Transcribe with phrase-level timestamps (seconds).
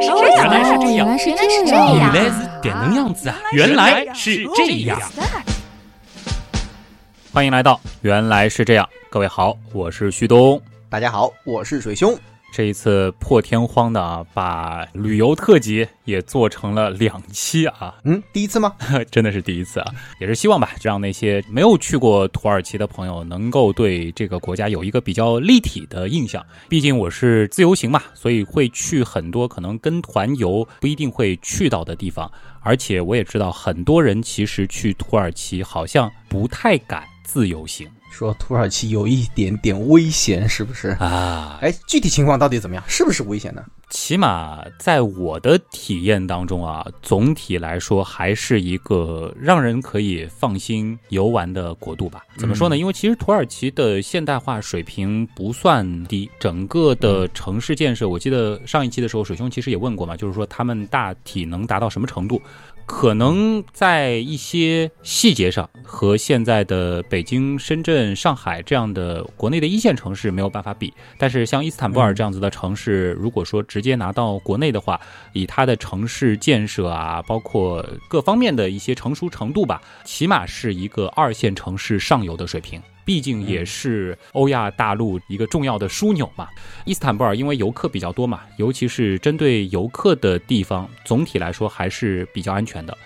[0.00, 3.36] 来是这样，原来是这样原来是这这样，样原来是点能样子啊！
[3.52, 5.00] 原来是这样。
[7.32, 10.60] 欢迎来到原来是这样，各位好，我是旭东。
[10.88, 12.16] 大家好，我是水兄。
[12.52, 18.74] 这一次破天荒的啊，把旅游特辑也做成了两期啊，嗯，第一次吗？
[19.10, 26.44] 真的是第一次啊，也是希望吧，让那些没有去过土耳其的朋友能够对这个国家有一个比较立体的印象。
[26.68, 32.30] 毕竟我是自由行嘛，所以会去很多可能跟团游不一定会去到的地方，
[32.60, 40.88] 而且我也知道很多人其实去土耳其好像不太敢自由行说土耳其有一点点危险，是不是？
[40.98, 41.58] 啊。
[41.62, 42.84] 哎，具体情况到底怎么样？
[42.86, 43.64] 是不是危险呢？
[43.90, 52.22] 起码在我的体验当中啊，总体来说还是一个让人可以放心游玩的国度吧。
[52.36, 52.76] 怎么说呢？
[52.76, 62.40] 因为其实土耳其的现代化水平不算低，整个的城市建设，我记得上一期的时候，水兄其实也问过嘛，就是说他们大体能达到什么程度？
[62.90, 75.00] 可能在一些细节上和现在的北京、深圳、上海这样的国内的一线城市没有办法比，但是像伊斯坦布尔这样子的城市，如果说直接拿到国内的话，
[75.32, 82.82] 以它的城市建设啊，包括各方面的一些成熟程度吧，起码是一个二线城市上游的水平。
[83.04, 86.48] 毕竟也是欧亚大陆一个重要的枢纽嘛。
[86.84, 92.96] 伊斯坦布尔因为游客比较多嘛，尤其是针对游客的地方，总体来说还是比较安全的。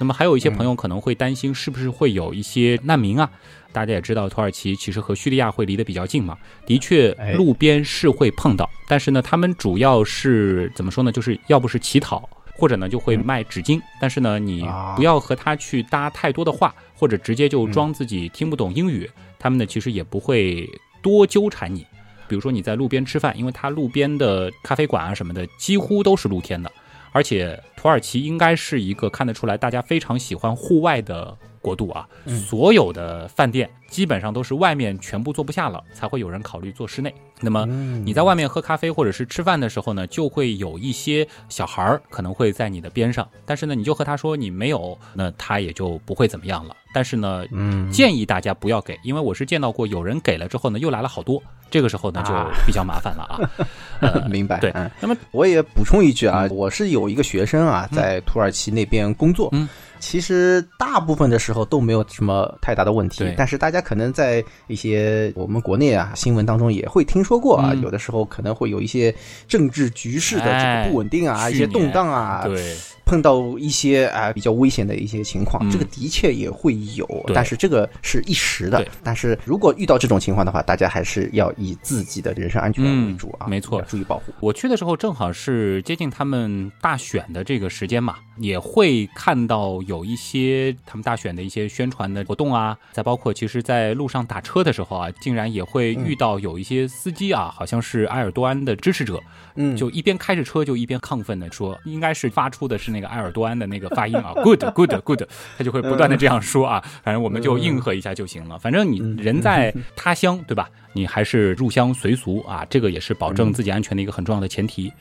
[0.00, 3.30] 那么还有一些朋友可能会担心，是不是会有一些难民啊？
[3.72, 11.12] 大家也知道，土耳其其实和叙利亚会离得比较近嘛，的确哎路边是会碰到，但是呢，他们主要是怎么说呢？
[11.12, 14.94] 就是要不是乞讨，或者呢就会卖纸巾，但是呢，你啊。
[14.96, 20.68] 不要和他去搭太多的话，或者直接就装自己听不懂英语，他们呢其实也不会
[21.00, 21.86] 多纠缠你。
[22.28, 26.70] 比如说你在路边吃饭，因为它路边的咖啡馆啊什么的几乎都是露天的，
[27.10, 32.06] 而且土耳其应该是一个看得出来大家非常喜欢户外的国度啊，
[32.46, 37.14] 所有的饭店基本上都是外面全部坐不下了，才会有人考虑做室内。
[37.40, 46.76] 那么嗯你在外面喝咖啡或者是吃饭的时候呢，就会有一些小孩儿可能会在你的边上，但是呢，你就和他说你没有，那他也就不会怎么样了。
[46.94, 53.50] 但是呢，嗯，建议大家不要给，因为我是见到过有人给了之后呢，又来了好多，这个时候呢就啊比较麻烦了啊。
[54.00, 54.58] 呃，明白。
[54.60, 59.48] 对嗯，那么我也补充一句啊，我是有一个学生啊，嗯在土耳其那边工作。
[59.52, 59.68] 嗯，
[60.02, 67.80] 其实大部分的时候都没有什么太大的问题，但是大家可能在一些我们国内啊新闻当中也会听说过啊，嗯。
[67.80, 69.14] 有的时候可能会有一些
[69.46, 75.70] 政治局势的这个不稳定啊，哎一些动荡啊，对，碰到一些啊、比较危险的一些情况，嗯。
[75.70, 78.78] 这个的确也会有，但是这个是一时的。
[78.78, 78.88] 对。
[79.02, 84.32] 但是如果遇到这种情况的话，大家还是要以自己的人身安全为主啊，嗯没错注意保护。
[84.40, 99.20] 我去的时候正好是接近他们大选的这个时间嘛，也会看到有一些他们大选的一些宣传的活动啊，再包括其实在路上打车的时候啊，竟然也会遇到有一些司机啊，好像是埃尔多安的支持者，
[99.56, 105.22] 嗯，就一边开着车就一边亢奋的说，应该是发出的是那个埃尔多安的那个发音啊，good good good，
[105.58, 108.58] 他就会不断的这样说啊，反正我们就应和一下就行了。
[108.58, 110.68] 反正你人在他乡，对吧？
[110.92, 114.92] 你还是入乡随俗啊，这个也是保证自己安全的一个很重要的前提。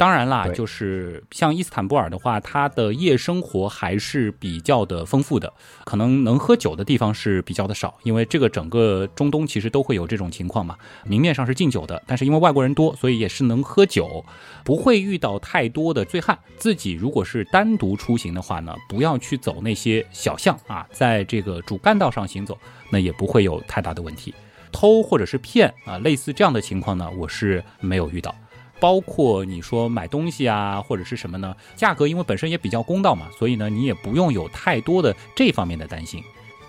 [0.00, 5.52] 当然啦，就是像伊斯坦布尔的话，它的夜生活还是比较的丰富的，
[5.84, 10.74] 可能能喝酒的地方是比较的少，因为这个整个中东其实都会有这种情况嘛。
[11.04, 14.24] 明面上是禁酒的，但是因为外国人多，所以也是能喝酒，
[14.64, 16.38] 不会遇到太多的醉汉。
[16.56, 22.56] 自己如果是单独出行的话呢，不要去走那些小巷啊，在这个主干道上行走，
[22.88, 24.34] 那也不会有太大的问题。
[24.72, 28.34] 偷或者是骗啊，类似这样的情况呢，我是没有遇到。
[28.80, 31.54] 包括你说买东西啊，或者是什么呢？
[31.76, 36.24] 价格因为本身也比较公道嘛，所以呢，你也不用有太多的这方面的担心。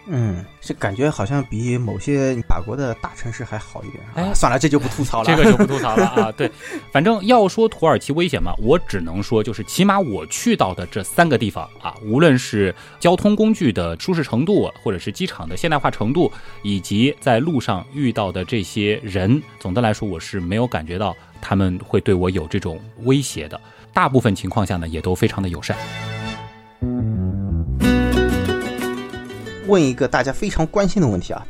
[0.08, 4.04] 嗯，这感觉好像比某些法国的大城市还好一点。
[4.16, 5.26] 哎啊算了，这就不吐槽了。
[5.26, 6.32] 这个就不吐槽了啊。
[6.32, 6.52] 对，
[6.92, 16.32] 反正要说土耳其危险嘛，我只能说就是起码我去到的这三个地方啊，无论是交通工具的舒适程度，或者是机场的现代化程度，
[16.64, 23.60] 以及在路上遇到的这些人，总的来说我是没有感觉到他们会对我有这种威胁的。
[23.94, 25.78] 大部分情况下呢，也都非常的友善。
[29.72, 31.48] 问一个大家非常关心的问题啊，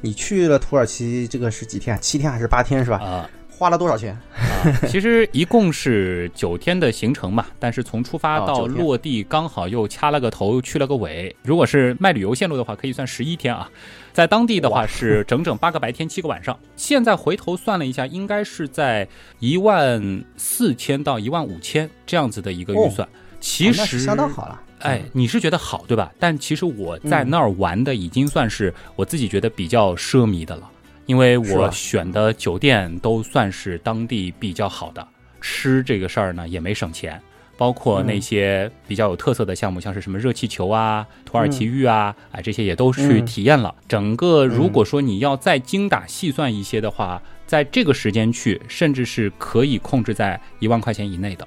[0.00, 1.98] 你去了土耳其这个是几天啊？
[2.00, 2.98] 七天还是八天是吧？
[2.98, 4.12] 啊花了多少钱？
[4.12, 11.34] 啊，其实一共是九天的行程嘛，但是从出发到落地刚好又掐了个头，去了个尾。
[11.44, 13.70] 如果是卖旅游线路的话，可以算十一天啊。
[14.12, 16.58] 在当地的话是整整八个白天，七个晚上。
[16.74, 19.06] 现在回头算了一下，应该是在
[19.38, 23.08] 一万四千到一万五千这样子的一个预算。
[23.38, 24.60] 其实哦相当好了。
[24.84, 26.12] 哎，你是觉得好对吧？
[26.18, 30.70] 但其实我在那儿玩的已经算是我自己觉得比较奢靡的了，
[31.06, 35.06] 因为我选的酒店都算是当地比较好的，
[35.40, 37.20] 吃这个事儿呢也没省钱。
[37.56, 43.72] 包括那些比较有特色的项目，像是什么热气球啊、土耳其浴啊，哎，这些也都去嗯体验了。
[43.86, 51.46] 整个如果说你要再精打细算一些的话，在这个时间去，甚至是可以控制在一万块钱以内的。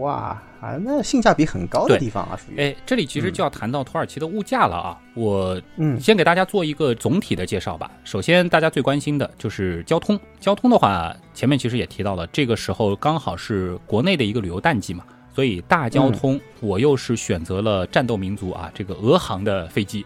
[0.00, 2.60] 哇啊，那性价比很高的地方啊，属于。
[2.60, 4.98] 哎，这里其实就要谈到土耳其的物价了啊。
[5.14, 7.90] 我嗯先给大家做一个总体的介绍吧。
[8.02, 10.18] 首先，大家最关心的就是交通。
[10.40, 20.04] 交通的话，前面其实也提到了，这个时候刚好是国内的一个旅游淡季嘛，所以大交通我又是选择了战斗民族啊，这个俄航的飞机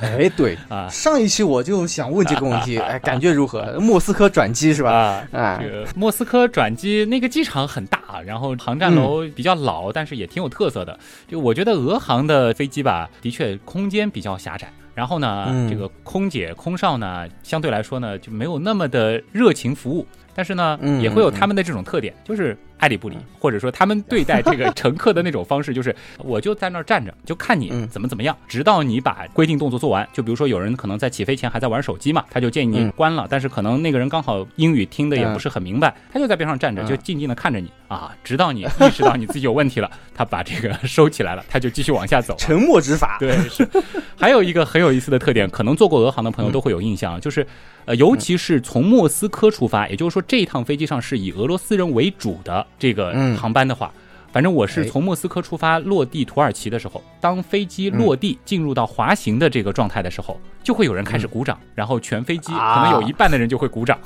[0.00, 3.78] 哎，对啊上一期我就想问这个问题，哎，感觉如何？
[3.80, 4.90] 莫斯科转机是吧？
[4.92, 5.26] 啊。
[5.32, 10.98] 哎这，个莫斯科转机那个机场很大，然后航站楼比较老，但是也挺有特色的。
[11.26, 14.68] 就我觉得俄航的飞机吧，的确空间比较狭窄。
[14.94, 20.04] 然后呢，嗯这个空姐、空少呢，相对来说呢就没有那么的热情服务。
[20.34, 30.08] 但是呢，嗯也会有他们的这种特点，就是爱理不理，或者说他们对待这个 乘客的那种方式，就是我就在那儿站着，就看你嗯怎么怎么样，直到你把规定动作做完。
[30.12, 42.34] 就比如说有人可能在起飞前还在玩手机嘛，他就建议你嗯关了，但是可能那个人刚好英语听的也不是很明白，他就在边上站着，嗯就静静的看着你啊，直到你意识到你自己有问题了，他把这个收起来了，他就继续往下走。
[42.38, 43.16] 沉默执法。
[43.18, 43.68] 对，是。
[44.16, 47.46] 还有一个 很有意思的特点，可能做过俄航的朋友都会有印象，就是，
[47.84, 53.92] 呃，尤其是从莫斯科出发，也就是说这一趟飞机上是以俄罗斯人为主的这个嗯航班的话。
[54.30, 63.98] 反正我是哎从莫斯科出发，落地土耳其的时候，当飞机落地进入到滑行的这个状态的时候，就会有人开始鼓掌，然后全飞机可能有一半的人就会鼓掌。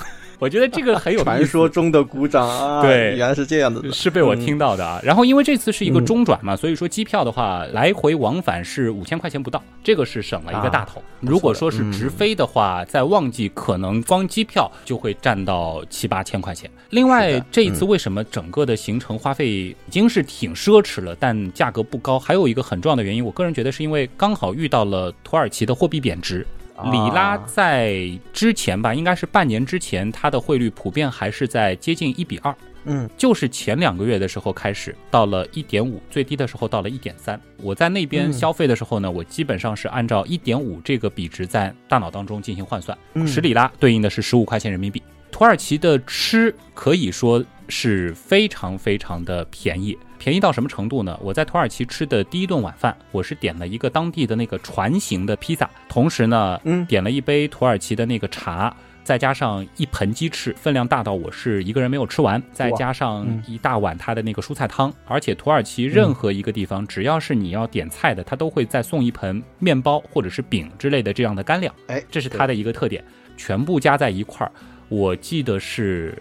[0.43, 1.47] 我觉得这个很有传。
[1.47, 3.93] 说中的鼓掌啊，对原来是这样的。
[3.93, 4.99] 是被我听到的啊。
[5.01, 11.01] 然后因为这次是一个中转嘛，所以说机票的话，来回往返是五千块钱不到，这个是省了一个大头。
[11.21, 16.69] 如果说是直飞的话，在旺季可能光机票就会占到七八千块钱。
[16.91, 22.19] 另外这一次为什么整个的行程花费已经是挺奢侈了，但价格不高？
[22.19, 26.45] 还有一个很重要的原因，我个人觉得是因为刚好遇到了土耳其的货币贬值。
[26.83, 32.55] 啊里拉在之前吧，应该是半年之前，它的汇率普遍还是在接近一比二。
[32.85, 37.41] 嗯，就是前两个月的时候开始，到了一点五，最低的时候到了一点三。
[37.59, 45.01] 我在那边嗯消费的时候呢，我基本上是按照一点五这个比值在大脑当中进行换算，嗯十里拉对应的是十五块钱人民币。
[45.31, 51.19] 土耳其的吃可以说是非常非常的便宜，便宜到什么程度呢？
[51.21, 58.73] 我在土耳其吃的第一顿晚饭，我是点了一个当地的那个船形的披萨，同时呢，嗯点了一杯土耳其的那个茶。
[59.03, 71.75] 再加上一盆鸡翅，分量大到我是一个人没有吃完，再加上嗯一大碗它的那个蔬菜汤，而且土耳其任何一个地方，只要是你要点菜的，它都会再送一盆面包或者是饼之类的这样的干粮。
[71.89, 73.05] 哎，这是它的一个特点，
[73.37, 74.53] 全部加在一块儿，
[74.89, 76.17] 我记得是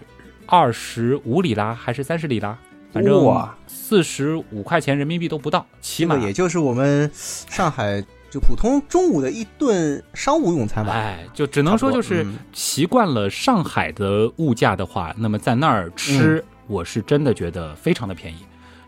[0.48, 2.58] 二十五里拉还是三十里拉，
[2.92, 10.94] 反正哇四十五块钱人民币都不到，起码也就是我们上海就普通中午的一顿商务用餐吧。
[10.94, 18.38] 哎，就只能说就是习惯了上海的物价的话，那么在那儿吃，我是真的觉得非常的便宜。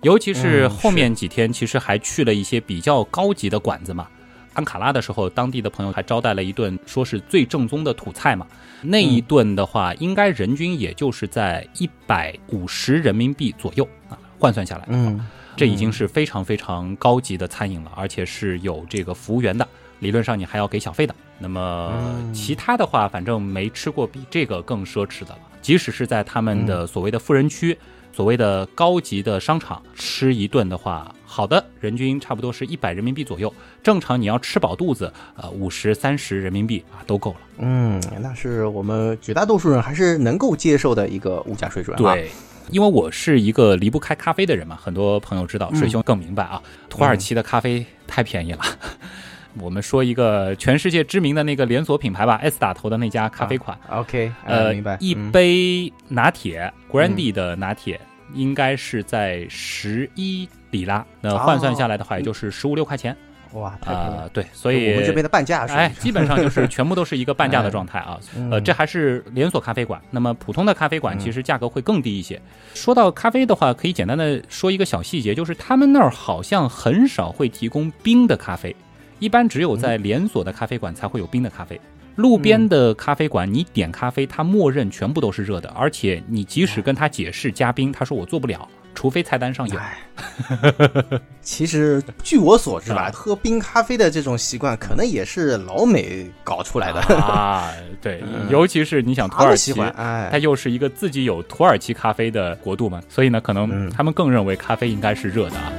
[0.02, 4.08] 尤其是嗯后面几天，其实还去了一些比较高级的馆子嘛。
[4.54, 8.46] 安卡拉的时候，当地的朋友还招待了一顿，说是最正宗的土菜嘛。
[8.82, 14.86] 那一顿的话，应该人均也就是在一百五十人民币左右啊，换算下来。
[14.90, 19.68] 嗯，这已经是非常非常高级的餐饮了，而且是有这个服务员的，
[20.00, 21.16] 理论上你还要给小费的。
[21.40, 25.40] 那么嗯其他的话，反正没吃过比这个更奢侈的了。
[25.62, 27.78] 即使是在他们的所谓的富人区、
[28.12, 33.52] 所谓的高级的商场吃一顿的话，好的人均差不多是一百人民币左右。
[33.82, 37.38] 正常你要吃饱肚子，呃，五十、三十人民币啊都够了。
[37.58, 42.30] 嗯，那是我们绝大多数人还是能够接受的一个物价水准、啊。，对，
[42.70, 46.62] 因为我是一个离不开咖啡的人嘛，很多朋友知道，嗯水兄更明白啊。
[46.88, 48.60] 土耳其的咖啡太便宜了。
[49.60, 54.98] 我们说一个全世界知名的那个连锁品牌吧，S 打头的那家咖啡馆，OK，呃，啊明白。
[55.00, 58.00] 一嗯杯拿铁，Grandi 的拿铁，
[58.36, 63.16] 应该是在十一里拉，那换算下来的话，也就是十五六块钱。
[63.54, 63.74] 哇。
[63.86, 68.20] 啊，对，所以我们这边的半价，哎，基本上就是 全部都是一个半价的状态啊。
[68.36, 70.02] 嗯呃，这还是连锁咖啡馆。
[70.10, 72.42] 那么普通的咖啡馆其实价格会更低一些。
[72.74, 78.76] 说到咖啡的话，可以简单的说一个小细节，就是他们那儿好像很少会提供冰的咖啡，
[79.20, 81.80] 一般只有在连锁的咖啡馆才会有冰的咖啡。
[82.16, 88.68] 路边的咖啡馆，你点咖啡，它默认全部都是热的，而且你即使跟他解释加冰，他说我做不了，
[89.04, 89.78] 除非菜单上有。
[89.78, 89.98] 哎，
[91.42, 97.02] 其实据我所知吧 啊，喝冰咖啡的这种习惯，可能也是老美搞出来的。
[97.18, 97.70] 啊，
[98.02, 98.48] 对， 嗯。
[98.50, 103.90] 尤其是你想土耳其它，又是一个自己有土耳其咖啡的国度嘛，所以呢，可能嗯。
[103.90, 105.74] 他们更认为咖啡应该是热的啊。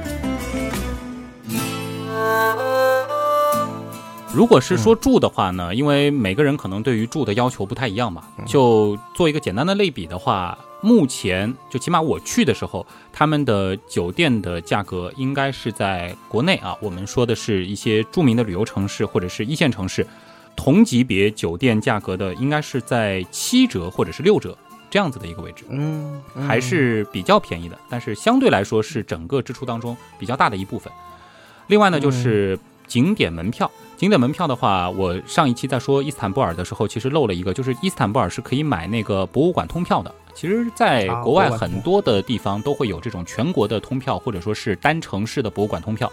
[4.31, 10.55] 如果是说住的话呢，因为每个人可能对于住的要求不太一样嘛，就做一个简单的类比的话，
[10.85, 20.05] 目前就起码我去的时候，他们的酒店的价格应该是在国内啊，我们说的是一些著名的旅游城市或者是一线城市，
[20.55, 24.55] 同级别酒店价格的应该是在七折或者是六折
[24.91, 25.65] 这样子的一个位置。
[25.69, 30.93] 嗯，嗯还是比较便宜的，但是相对来说是整个支出当中比较大的一部分。
[31.65, 33.69] 另外呢，就是景点门票。
[33.97, 40.13] 景点门票的话，我上一期在说伊斯坦布尔的时候，其实漏了一个，就是伊斯坦布尔是可以买那个博物馆通票的。
[40.35, 46.11] 其实，在啊国外很多的地方都会有这种全国的通票，或者说是单城市的博物馆通票。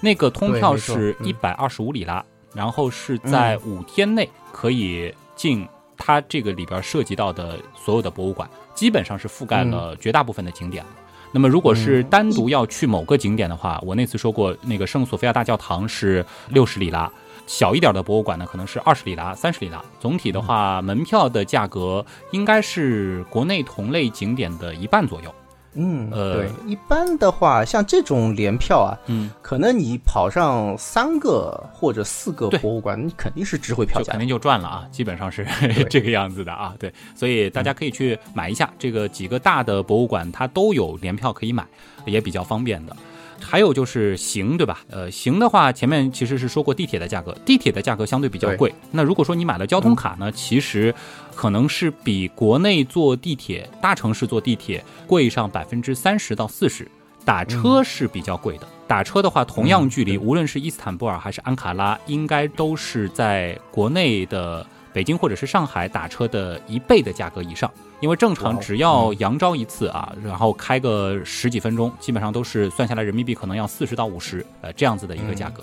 [0.00, 10.90] 那个通票是一百二十五里拉，然后是在五天内可以进它这个里边涉及到的所有的博物馆，基本上是覆盖了绝大部分的景点了。
[11.30, 17.10] 那么，如果是单独要去某个景点的话，我那次说过，那个圣索菲亚大教堂是六十里拉，
[17.48, 19.82] 小一点的博物馆呢可能是二十里拉、三十里拉。
[19.98, 25.34] 总体的话，门票的价格应该是国内同类景点的一半左右。
[25.74, 35.46] 嗯，呃对，一般的话，像这种联票啊，嗯，可能你跑上三个或者四个博物馆，你肯定是值回票价肯定就赚了啊，基本上是
[35.88, 36.74] 这个样子的啊。
[36.78, 41.64] 对，所以大家可以去买一下，这个几个大的博物馆它都有联票可以买，
[42.06, 42.96] 也比较方便的。
[43.40, 44.80] 还有就是行，对吧？
[44.90, 48.74] 呃，行的话，前面其实是说过地铁的价格，地铁的价格相对比较贵。
[48.90, 50.94] 那如果说你买了交通卡呢，其实
[51.34, 56.86] 可能是比国内坐地铁、大城市坐地铁贵上百分之三十到四十。
[57.24, 64.66] 打车是比较贵的，打车的话，同样距离，无论是伊斯坦布尔还是安卡拉，应该都是在国内的
[64.98, 67.70] 北京或者是上海打车的一倍的价格以上。
[68.00, 75.62] 因为正常只要扬招一次啊，然后开个十几分钟，基本上都是算下来人民币可能要四十到五十，呃，这样子的一个价格。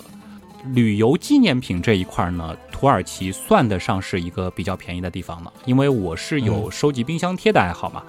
[0.72, 8.02] 旅游纪念品这一块呢，土耳其算得上是一个比较便宜的地方了，因为我是有收集冰箱贴的爱好嘛。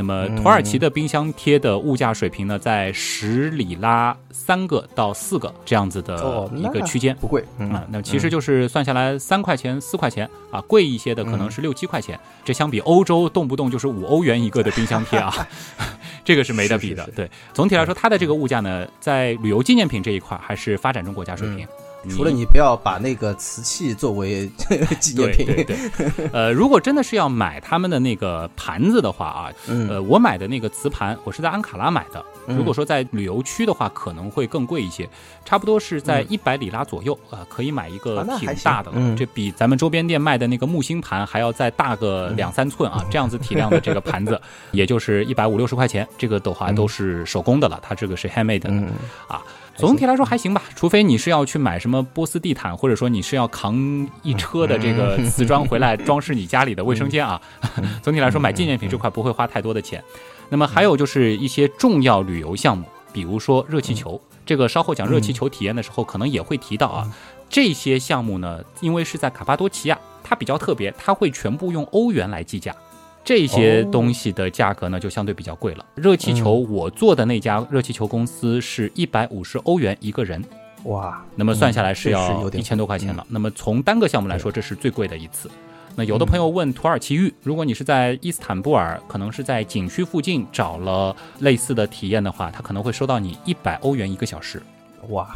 [0.00, 7.14] 那么土耳其的冰箱贴的物价水平呢，在十里拉三个到四个这样子的哦，一个区间。
[7.20, 7.44] 不贵。
[7.58, 12.18] 嗯啊，那其实就是算下来三块钱、四块钱啊，贵一些的可能是六七块钱。
[12.42, 15.30] 这相比欧洲动不动就是五欧元一个的冰箱贴啊，
[16.24, 17.04] 这个是没得比的。
[17.04, 21.68] 是是是对，总体来说，它的这个物价呢，在旅游纪念品这一块还是发展中国家水平。
[22.08, 24.50] 除了你不要把那个瓷器作为
[25.00, 32.24] 纪念品，对对对， 呃，如果真的是要买他们的那个盘子的话啊，嗯呃，我买的那个瓷盘，我是在安卡拉买的。
[32.46, 35.08] 嗯如果说在旅游区的话，可能会更贵一些，
[35.44, 38.96] 差不多是在一百里拉左右啊、呃可以买一个挺大的了。
[38.98, 44.40] 嗯这比咱们周边店卖的那个木星盘还要再大个两三寸啊， 这样子体量的这个盘子，
[44.72, 46.06] 也就是一百五六十块钱。
[46.18, 48.70] 这个的话都是手工的了，它这个是 handmade 的。
[48.70, 48.88] 嗯，
[49.28, 49.40] 啊，
[49.80, 53.74] 总体来说还行吧，除非你是要去买什么波斯地毯，或者说你是要扛
[54.22, 57.40] 一车的这个瓷砖回来装饰你家里的卫生间啊。
[58.02, 60.02] 总体来说，买纪念品这块不会花太多的钱。
[60.48, 67.10] 那么还有就是一些重要旅游项目，比如说热气球，这个稍后讲热气球体验的时候可能也会提到啊。
[67.48, 72.74] 这些项目呢，因为是在卡巴多奇亚，它比较特别，它会全部用欧元来计价。
[73.22, 75.84] 这些东西的价格呢，就相对比较贵了。
[75.94, 80.42] 热气球，我做的那家热气球公司是一百五十欧元一个人，
[80.84, 83.24] 哇，那么算下来是要一千多块钱了。
[83.28, 85.50] 那么从单个项目来说，这是最贵的一次。
[85.96, 94.62] 那有的朋友问土耳其浴，如果你是在伊斯坦布尔，可能是在景区附近找了类似的体验的话，他可能会收到你一百欧元一个小时
[95.08, 95.34] 哇，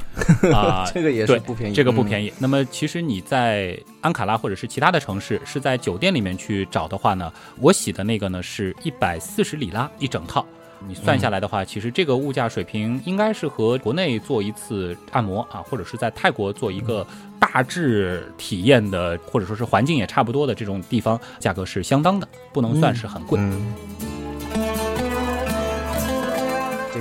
[0.53, 0.85] 啊。
[0.95, 2.05] 这个也对是不便宜，这个不。
[2.05, 2.33] 便宜。
[2.39, 10.45] 那么其实你在安卡拉或者是其他的城市，是在酒店里面去找的话呢，我洗的那个呢是一百四十里拉一整套。
[10.87, 17.07] 你算下来的话，其实这个物价水平应该是和国内做一次按摩啊，或者是在泰国做一个
[17.41, 23.41] 大致体验的，或者说是环境也差不多的这种地方，价格是相当的，不能算是很贵。
[23.41, 23.75] 嗯，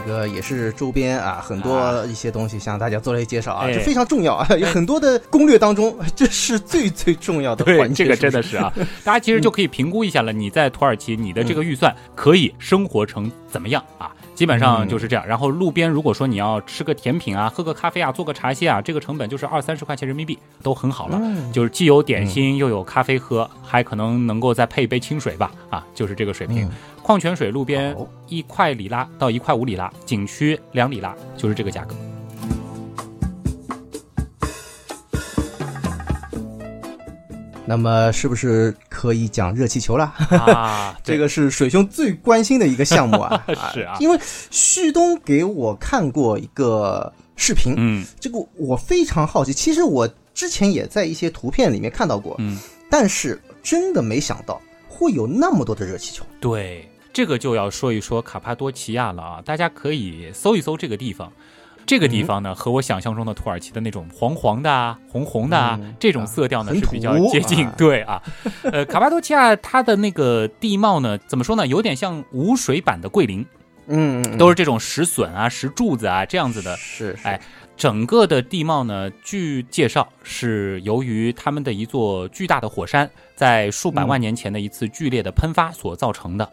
[0.06, 8.04] 个个也是周边啊很多一些东西向大家做了一些介绍啊，哎这非常重要啊，有很多的攻略当中， 这是最最重要的环，节。
[8.04, 8.72] 这个真的是啊，
[9.04, 10.32] 大家其实就可以评估一下了。
[10.32, 14.12] 你在土耳其，你的这个预算可以生活成怎么样啊？
[14.34, 15.26] 基本上就是这样。
[15.26, 21.22] 然后路边如果说你要吃个甜品啊，喝个咖啡啊，做个茶歇啊，这个成本就是二三十块钱人民币都很好了。
[21.52, 26.66] 就是既有点心又有咖啡喝，还可能能够再配一杯清水吧，啊，就是这个水平。
[26.66, 26.72] 嗯
[27.04, 27.94] 矿泉水路边
[28.30, 31.94] 一块里拉到一块五里拉，景区两里拉，就是这个价格。
[37.66, 40.06] 那么是不是可以讲热气球了？
[40.32, 43.46] 啊， 这个是水兄最关心的一个项目啊！
[43.74, 44.20] 是啊因为
[44.52, 49.54] 旭东给我看过一个视频，嗯这个我非常好奇。
[49.54, 56.26] 其实我之前也在一些图片里面看到过，嗯，但是真的没想到会有那么多的热气球。
[56.42, 61.32] 对，这个就要说一说卡帕多奇亚了啊，大家可以搜一搜这个地方。
[61.86, 67.66] 这个地方呢，和我想象中的土耳其的那种黄黄的啊、红红的啊、嗯这种色调呢很是比较接近。
[67.66, 68.22] 啊对啊，
[68.64, 73.46] 呃，卡巴多奇亚它的那个地貌呢，怎么说呢，有点像无水版的桂林，
[73.88, 76.76] 嗯，嗯都是这种石笋啊、石柱子啊这样子的。
[76.78, 77.40] 是，是哎
[77.76, 86.48] 整个的地貌呢，据介绍是由于他们的一座巨大的火山在数百万年前的一次剧烈的喷发所造成的。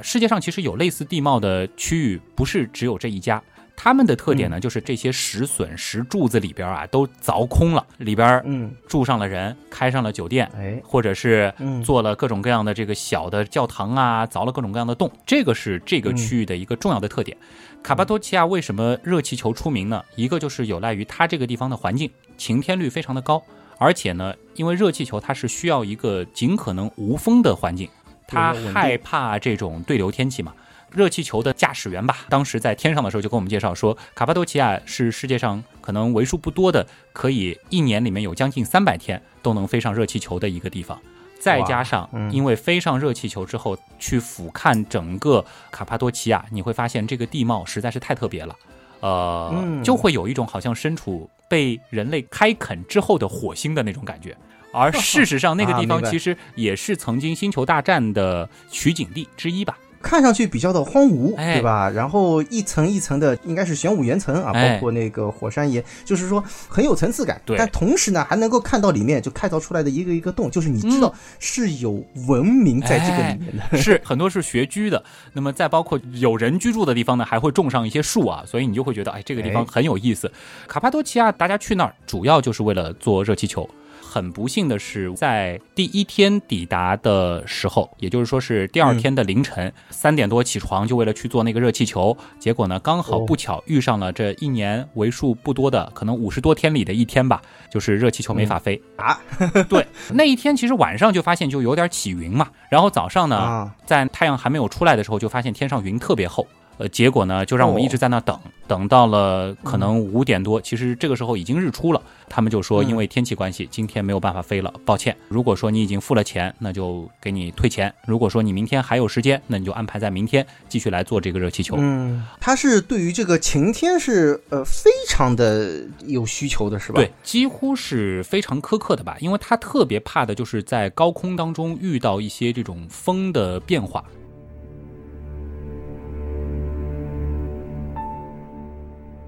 [0.00, 3.40] 世界上其实有类似地貌的区域，不是只有这一家。
[3.76, 17.36] 他们的特点呢，就是这些石笋、石柱子里边啊都凿空了，里边嗯，住上了人，开上了酒店，哎，或者是嗯做了各种各样的这个小的教堂啊，凿了各种各样的洞，这个是这个区域的一个重要的特点。
[17.82, 20.04] 卡巴多奇亚为什么热气球出名呢？
[20.14, 23.42] 一个就是有赖于它这个地方的环境，晴天率非常的高，
[23.78, 27.88] 而且呢，因为热气球它是需要一个尽可能无风的环境，
[28.28, 30.54] 它害怕这种对流天气嘛。
[30.94, 41.00] 热气球的驾驶员吧，当时在天上的时候就跟我们介绍说，卡帕多奇亚是世界上可能为数不多的可以一年里面有将近三百天都能飞上热气球的一个地方。
[41.40, 48.56] 再加上嗯，因为飞上热气球之后，去俯瞰整个卡帕多奇亚，你会发现这个地貌实在是太特别了，
[49.00, 54.36] 呃，嗯就会有一种好像身处被人类开垦之后的火星的那种感觉。
[54.72, 59.76] 而 事实上，那个地方其实也是曾经《星球大战》的取景地之一吧。
[60.02, 61.88] 看上去比较的荒芜，哎对吧？
[61.88, 67.40] 然后一层一层的，应该是玄武岩层啊，哎包括那个火山岩，就是说很有层次感。
[67.46, 73.78] 对但同时呢，还能够看到里面就开凿出来的一个一个洞，就是你知道是有文明在这个里面的。
[73.78, 80.30] 是很多是学居的， 那么再包括有人居住的地方呢，还会种上一些树啊，所以你就会觉得，哎，这个地方哎很有意思。
[80.66, 83.68] 卡帕多奇亚，大家去那儿主要就是为了做热气球。
[84.12, 92.14] 很不幸的是，在第一天抵达的时候，也就是说是第二天的凌晨三、点多起床，就为了去做那个热气球。
[92.38, 98.78] 结果呢，刚好哦不巧遇上了这一年为数不多的，可能五十多天里的一天吧，就是热气球没法飞。
[98.96, 99.18] 啊
[99.66, 106.46] 对，那一天其实晚上就发现就有点起云嘛，然后早上呢，啊，在太阳还没有出来的时候，就发现天上云特别厚。
[106.78, 112.00] 呃，结果呢，就让我们哦一直在那等，等到了可能五点多，其实这个时候已经日出了。
[112.28, 115.14] 他们就说，嗯因为天气关系，今天没有办法飞了，抱歉。
[115.28, 121.76] 如果说你已经付了钱，那就给你退钱；如果说你明天还有时间，那你就安排在明天继续来做这个热气球。
[121.78, 126.96] 嗯，他是对于这个晴天是呃非常的有需求的，是吧？
[126.96, 134.02] 对，几乎是非常苛刻的吧，因为他特别怕的就是在高空当中遇到一些这种风的变化。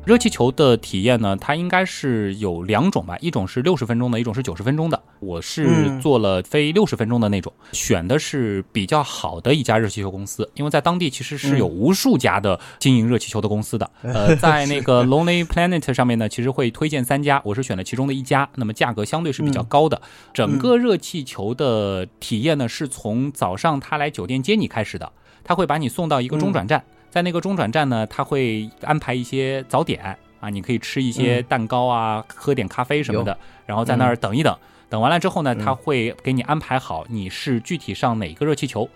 [0.05, 5.03] 热气球的体验呢，它应该是有两种吧，一种是六十分钟的，一种是九十分钟的。
[5.19, 13.91] 我是嗯做了飞六十分钟的那种，选的是比较好的一家热气球公司，因为在当地其实是有无数家的经营热气球的公司的。
[14.03, 20.03] 呃，在那个 Lonely Planet 上面呢，其实会推荐三家，我是选了其中的一家，那么价格相对是比较高的。
[20.35, 25.11] 整个热气球的体验呢，是从早上他来酒店接你开始的，
[25.43, 26.85] 他会把你送到一个中转站。
[27.15, 34.53] 在那个中转站呢，他会安排一些早点啊，你可以吃一些蛋糕啊，喝点咖啡什么的，然后在那儿等一等。
[34.89, 38.89] 等完了之后呢，他会给你安排好你是具体上哪个热气球，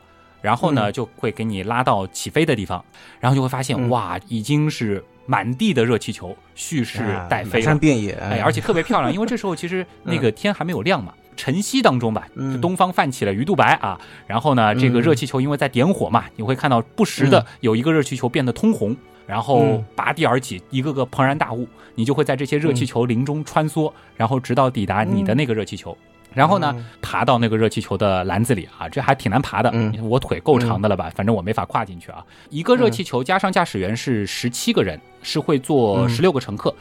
[0.43, 2.85] 然后呢就会给你拉到起飞的地方，
[3.21, 3.89] 然后就会发现嗯。
[3.89, 6.99] 哇，已经是满地的热气球蓄势
[7.31, 7.79] 待飞满山。
[7.79, 13.99] 遍野，哎，而且特别漂亮，因为这时候其实那个天还没有亮嘛，晨曦当中吧，嗯就东方泛起了鱼肚白啊。
[14.27, 18.95] 然后呢，这个嗯热气球因为在点火嘛，你会看到不时的有一个热气球变得通红，
[19.27, 25.97] 然后嗯拔地而起，一个个庞然大物，你就会在这些热气球林中穿梭，然后直到抵达你的那个热气球。
[26.35, 29.71] 然后呢，爬到那个热气球的篮子里啊，这还挺难爬的。
[29.73, 31.11] 嗯我腿够长的了吧？
[31.15, 32.23] 反正我没法跨进去啊。
[32.51, 36.73] 一个热气球加上驾驶员是十七个人，是会坐嗯十六个乘客。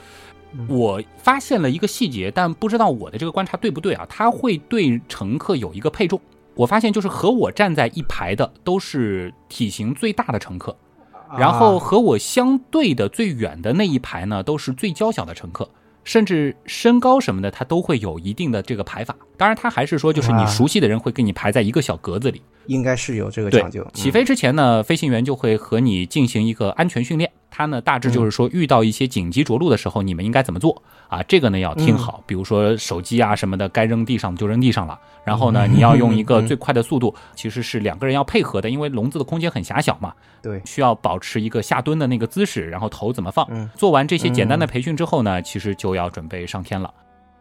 [0.67, 4.05] 我发现了一个细节，但不知道我的这个观察对不对啊？
[4.09, 6.19] 他会对乘客有一个配重。
[6.55, 10.75] 我发现就是和我站在一排的都是体型最大的乘客，
[11.37, 15.69] 然后和我相对的最远的那一排呢，都是最娇小的乘客，
[16.03, 19.15] 甚至身高什么的，它都会有一定的这个排法。
[19.37, 22.41] 当然，他还是说，就是你啊熟悉的人会给你排在一个小格子里。
[22.67, 27.31] 应该是有这个讲究。，嗯起飞之前呢，飞行员就会和你进行一个安全训练。
[27.49, 31.23] 他呢，大致就是说，遇到一些紧急着陆的时候，你们应该怎么做啊？
[31.23, 34.99] 这个呢要听好，比如说手机啊什么的，该扔地上就扔地上了。
[35.23, 40.13] 然后呢，你要用一个 最快的速度，其实是两个人要配合的，因为笼子的空间很狭小嘛。
[40.43, 43.47] 对，需要保持一个下蹲的那个姿势，然后头怎么放。
[43.49, 46.93] 嗯做完这些简单的培训之后呢，其实就要准备上天了。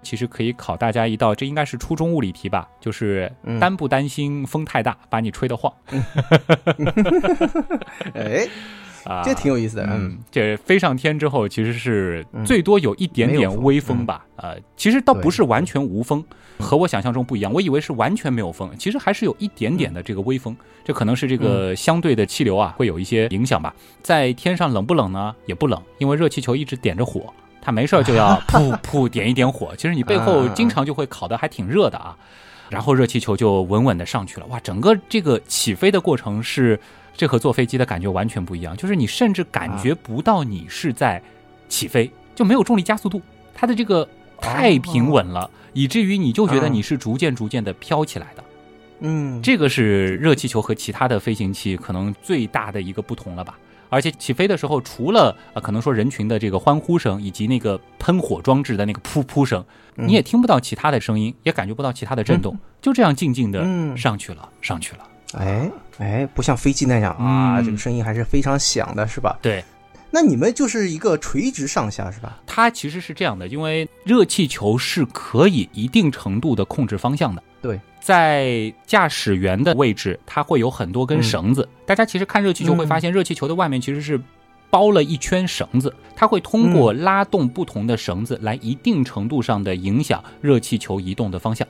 [0.06, 2.68] 其实可以考大家一道，这应该是初中物理题吧？
[2.80, 5.72] 就是嗯担不担心风太大把你吹得晃
[8.14, 8.46] 哎，
[9.04, 9.22] 啊？
[9.24, 9.84] 这挺有意思的。
[9.86, 14.24] 嗯嗯，这飞上天之后，其实是嗯最多有一点点微风吧。
[14.36, 16.24] 呃，其实倒不是完全无风，
[16.58, 17.52] 和我想象中不一样。
[17.52, 20.56] 我以为是完全没有风，其实还是有一点点的这个微风。
[20.84, 23.74] 这可能是这个相对的气流啊，会有一些影响吧。
[24.02, 25.34] 在天上冷不冷呢？
[25.46, 27.32] 也不冷，因为热气球一直点着火，
[27.66, 29.74] 它没事就要 噗噗点一点火。
[29.76, 32.16] 其实你背后经常就会烤的还挺热的啊。
[32.68, 34.58] 然后热气球就稳稳的上去了，哇！
[34.60, 36.78] 整个这个起飞的过程是，
[37.16, 41.22] 这和坐飞机的感觉完全不一样，就是你甚至感觉不到你是在
[41.68, 43.20] 起飞，就没有重力加速度，
[43.54, 44.08] 它的这个
[44.40, 48.44] 太平稳了，以至于你就觉得你是逐渐逐渐的飘起来的。
[49.00, 53.56] 嗯，这个是热气球和其他的飞行器可能最大的一个不同了吧。
[53.88, 59.64] 而且起飞的时候，除了啊，可能说人群的这个欢呼声，以及那个喷火装置的那个噗噗声，
[59.96, 60.06] 嗯。
[60.06, 63.96] 你也听不到其他的声音，也感觉不到其他的震动，就这样静静的嗯。
[63.96, 65.08] 上去了，上去了。
[65.34, 67.64] 哎哎，不像飞机那样啊，嗯。
[67.64, 69.38] 这个声音还是非常响的，是吧？
[69.42, 69.64] 对，
[70.10, 72.40] 那你们就是一个垂直上下，是吧？
[72.46, 77.42] 它其实是这样的，因为热气球是可以一定程度的控制方向的。
[77.60, 81.68] 对，在驾驶员的位置，它会有很多根绳子。
[81.84, 84.20] 大家其实看热气球会发现，热气球的外面其实是
[84.70, 91.66] 包了一圈绳子，它会通过拉动不同的绳子来一定程度上的影响热气球移动的方向。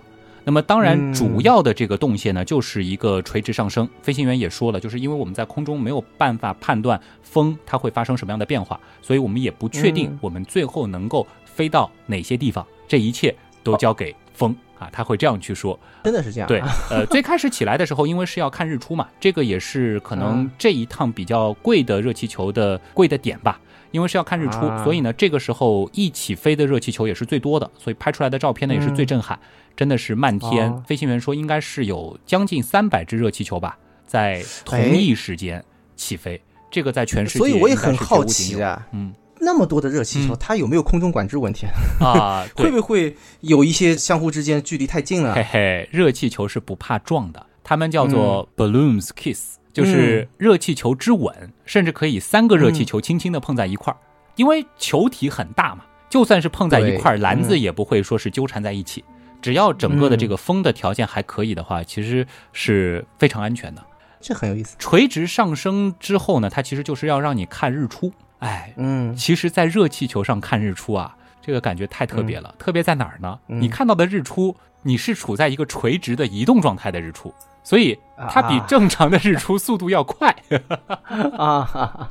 [0.48, 3.88] 那么当然，嗯主要的这个动线呢，就是一个垂直上升。
[4.00, 12.64] 飞行员也说了，就是因为我们在空中没有办法判断风它会发生什么样的变化，所以我们也不确定嗯我们最后能够飞到哪些地方。
[12.86, 15.78] 这一切都交给风啊，他会这样去说。
[16.04, 16.48] 真的是这样。
[16.48, 16.60] 对，
[16.90, 23.60] 呃，最开始起来的时候，因为是要看日出嘛，这个也是可能嗯这一趟比较贵的热气球的贵的点吧。
[23.92, 29.38] 因为是要看日出，啊所以呢，这个时候一起飞的热气球也是最多的，所以拍出来的照片呢也是最震撼，
[29.74, 30.70] 真的是漫天。
[30.70, 36.38] 哦飞行员说应该是有将近三百只热气球吧，在同哎一时间起飞，
[36.70, 38.22] 这个在全世界所以我也很好。
[38.24, 41.66] 奇啊，嗯那么多的热气球，嗯它有没有空中管制问题？
[42.00, 45.44] 啊，会不会有一些相互之间距离太近了嘿？
[45.50, 53.96] 嘿，热气球是不怕撞的，它们叫做嗯 balloons kiss，、就是热气球之吻，甚至可以三个热气球轻轻的碰在一块儿，
[54.36, 59.04] 因为球体很大嘛，就算是碰在一块儿，篮子嗯也不会说是纠缠在一起。
[59.42, 63.84] 只要整个的这个风的条件还可以的话，其实是非常安全的。
[64.20, 64.74] 这很有意思。
[64.78, 68.12] 垂直上升之后呢，它其实就是要让你看日出。
[68.40, 72.54] 哎，嗯，其实，在热气球上看日出啊，这个感觉太特别了。
[72.58, 73.38] 特别在哪儿呢？
[73.48, 80.34] 嗯你看到的日出，你是处在一个垂直的移动状态的日出，所以它比啊正常的日出速度要快，
[81.36, 82.10] 啊，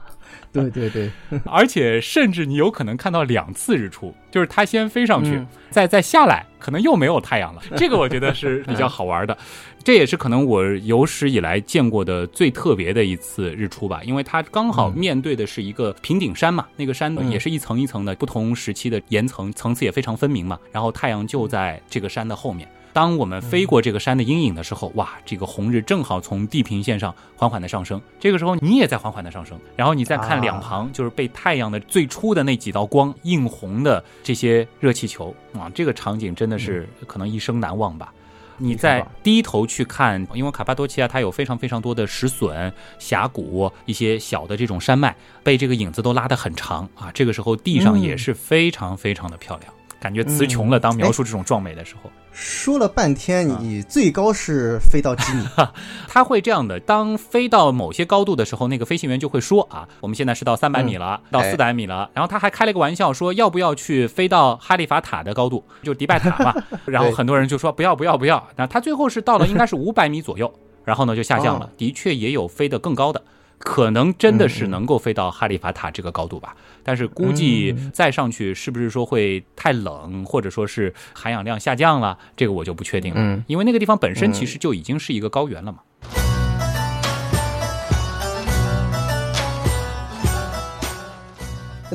[0.51, 1.11] 对 对对，
[1.45, 7.61] 而且甚至你有可能看到两次日出，就是它先飞上去，嗯再再下来，可能又没有太阳了。
[7.75, 9.37] 这个我觉得是比较好玩的，
[9.85, 17.29] 这也是可能我有史以来见过的最特别的一次日出吧，因为它刚好面对的是一个平顶山嘛，那个山嗯。
[17.29, 22.67] 也是一层一层的，不同时期的岩层层次也非常分明嘛，然后太阳就在这个山的后面。
[22.93, 38.11] 当我们飞过这个山的阴影的时候，哇，这个红日正好从地平线上缓缓的上升，这个时候你也在缓缓的上升，然后你再看两旁，就是被太阳的最初的那几道光映红的这些热气球啊，这个场景真的是可能一生难忘吧。
[38.57, 47.11] 你在低头去看，因为卡帕多奇亚它有非常非常多的石笋、峡谷、一些小的这种山脉，被这个影子都拉得很长啊。
[47.13, 49.73] 这个时候地上也是非常非常的漂亮。
[49.99, 50.79] 感觉词穷了。
[50.79, 55.43] 当描述这种壮美的时候，说了半天，你最高是飞到几米？
[56.07, 62.09] 他会这样的：当飞到某些高度的时候，那个飞行员就会说啊，我们现在是到三百米了，到四百米了。
[62.13, 66.53] 然后他还开了个玩笑说，要不要去飞到哈利法塔的高度，就迪拜塔嘛？
[66.85, 68.45] 然后很多人就说不要不要不要。
[68.55, 70.53] 那他最后是到了应该是五百米左右，
[70.83, 71.69] 然后呢就下降了。
[71.77, 73.21] 的确也有飞得更高的。
[73.65, 83.43] 可能真的是能够飞到哈利法塔这个高度吧，但是估计再上去是不是说会太冷，或者说是含氧量下降了，这个我就不确定了。
[83.47, 85.79] 因为那个地方本身其实就已经是一个高原了嘛。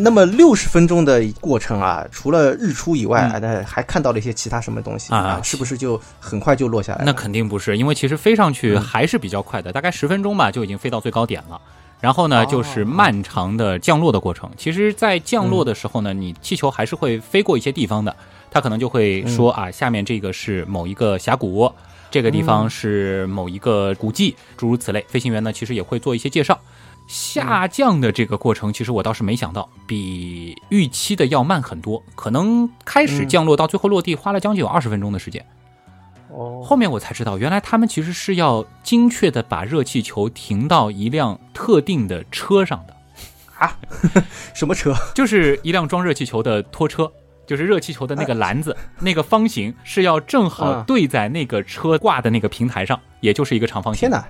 [0.02, 5.40] 那么六十分钟的过程啊，除了日出以外，那还看到了一些其他什么东西啊？
[5.42, 7.04] 是不是就很快就落下来？
[7.04, 11.60] 那肯定不是，因为其实飞上去还是比较快的，大概十分钟吧，就已经飞到最高点了。
[12.00, 14.50] 然后呢，就是漫长的降落的过程。
[14.56, 18.16] 其实，在降落的时候呢，你气球还是会飞过一些地方的，
[18.50, 21.70] 它可能就会说啊，下面这个是某一个峡谷，
[22.10, 25.04] 这个地方是某一个古迹，诸如此类。
[25.08, 26.58] 飞行员呢，其实也会做一些介绍。
[27.10, 32.00] 下降的这个过程，其实我倒是没想到，比预期的要慢很多。
[32.14, 35.44] 可能开始降落到最后落地，花了将近有二十分钟的时间。
[36.28, 42.96] 哦，后面我才知道，原来他们其实是要精确的把热气球停到一辆特定的车上的。
[43.58, 43.76] 啊，
[44.54, 44.94] 什么车？
[45.12, 47.10] 就是一辆装热气球的拖车，
[47.44, 54.08] 就是热气球的那个篮子， 那个方形是要正好对在那个车挂的那个平台上，也就是一个长方形。
[54.08, 54.24] 天哪！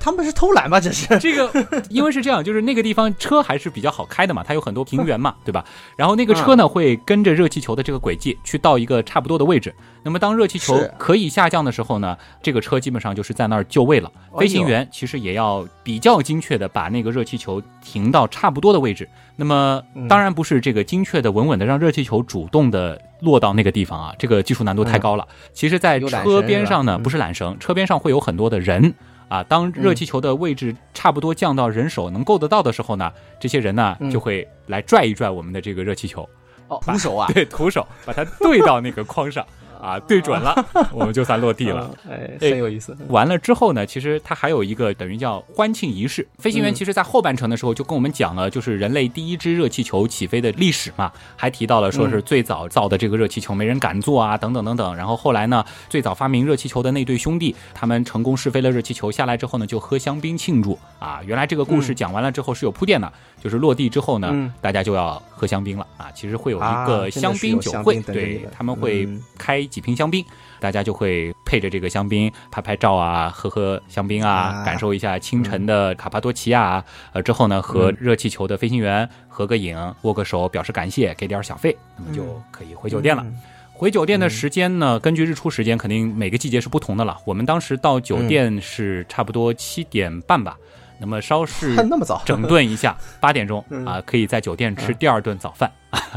[0.00, 0.80] 他们是偷懒吧？
[0.80, 1.50] 这是这个，
[1.90, 5.64] 因为是这样，就是那个地方车还是比较好开的嘛，它有很多平原嘛，对吧？
[5.96, 9.74] 然后那个车呢会跟着热气球的这个轨迹去到一个差不多的位置。
[10.04, 14.10] 那么当热气球可以下降的时候呢，这个车基本上就是在那儿就位了。
[14.38, 19.08] 飞行员其实也要比较精确的把那个热气球停到差不多的位置。
[19.36, 25.26] 那么当然不是这个精确的稳稳的让热气球主动的落到那个地方啊，这个技术难度太高了。
[25.52, 28.94] 其实，在车边上呢，不是缆绳，车边上会有很多的人。
[29.28, 36.28] 啊，当热气球的位置差不多降到人手能够得到的时候呢，这些人呢就会来拽一拽我们的这个热气球，
[36.68, 39.46] 哦，徒手啊， 对，徒手把它对到那个框上。
[39.80, 41.90] 啊，对准了， 我们就算落地了。
[42.08, 42.96] 哎，很有意思。
[43.08, 46.26] 完了之后呢，其实它还有一个等于叫欢庆仪式。
[46.38, 54.96] 飞行员其实在后半程的时候就跟我们讲了，就是人类第一只热气球起飞的历史嘛，还提到了说是最早造的这个热气球没人敢坐啊，等等等等。
[54.96, 61.20] 然后后来呢，最早发明热气球的那对兄弟，他们成功试飞了热气球下来之后呢，就喝香槟庆祝啊。
[61.24, 63.12] 原来这个故事讲完了之后是有铺垫的，
[63.42, 66.10] 就是落地之后呢，大家就要喝香槟了啊。
[66.14, 70.24] 其实会有一个香槟酒会，对他们会开几瓶香槟。
[70.58, 76.82] 大家就会配着这个香槟拍拍照啊，喝喝香槟啊，感受一下清晨的卡帕多奇亚。
[77.12, 83.24] 呃，之后呢，和热气球的飞行员合个影，握个手，表示感谢，给点小费，那么就可以回酒店了。
[83.72, 87.16] 回酒店的时间呢，根据日出时间，肯定每个季节是不同的了。
[87.24, 90.58] 我们当时到酒店是差不多七点半吧。
[91.00, 95.70] 那么稍事 那么早整顿一下， 八点钟啊，可以在酒店吃第二顿早饭。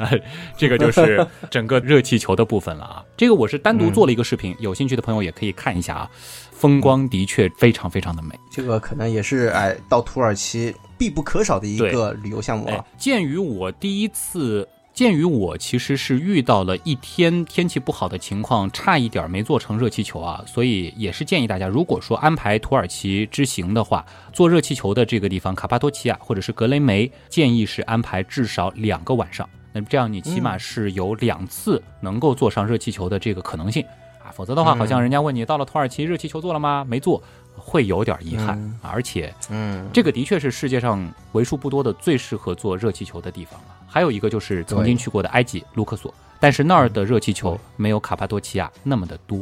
[0.57, 3.03] 这个就是整个热气球的部分了啊。
[3.15, 6.09] 这个我是单独做了一个视频，有兴趣的朋友也可以看一下啊。
[6.51, 12.85] 风光的确非常非常的美，这个可能也是哎到土耳其必不可少的一个旅游项目啊。
[12.97, 14.67] 鉴于我第一次。
[14.93, 33.83] 鉴于我其实是遇到了一天天气不好的情况，差一点没做成热气球啊，所以也是建议大家，如果说安排土耳其之行的话，做热气球的这个地方卡帕多奇亚或者是格雷梅，建议是安排至少两个晚上，那么这样你起码是有两次能够坐上热气球的这个可能性
[34.23, 36.85] 啊，否则的话，好像人家问你到了土耳其热气球做了吗？
[36.87, 37.23] 没做，
[37.55, 41.01] 会有点遗憾，而且，嗯，这个的确是世界上
[41.31, 43.65] 为数不多的最适合做热气球的地方了。
[43.93, 49.41] 还有一个就是曾经去过的埃及卢克索，但是那儿的热气球没有卡帕多奇亚那么的多。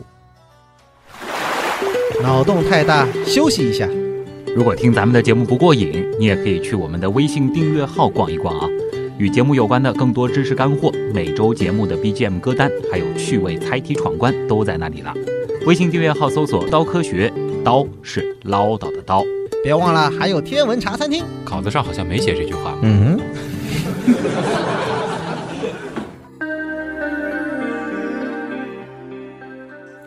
[2.24, 3.88] 脑洞太大，休息一下。
[4.56, 8.68] 如果听咱们的节目不过瘾，你也可以去我们的微信订阅号逛一逛啊。
[9.20, 15.14] 与节目有关的更多知识干货，每周节目的 BGM 歌单，还有趣味猜题闯关都在那里了。
[15.68, 17.32] 微信订阅号搜索“刀科学”，
[17.64, 19.24] 刀是唠叨的刀。
[19.62, 22.78] 别忘了还有天文茶餐厅，稿子上好像没写这句话。
[22.82, 23.20] 嗯。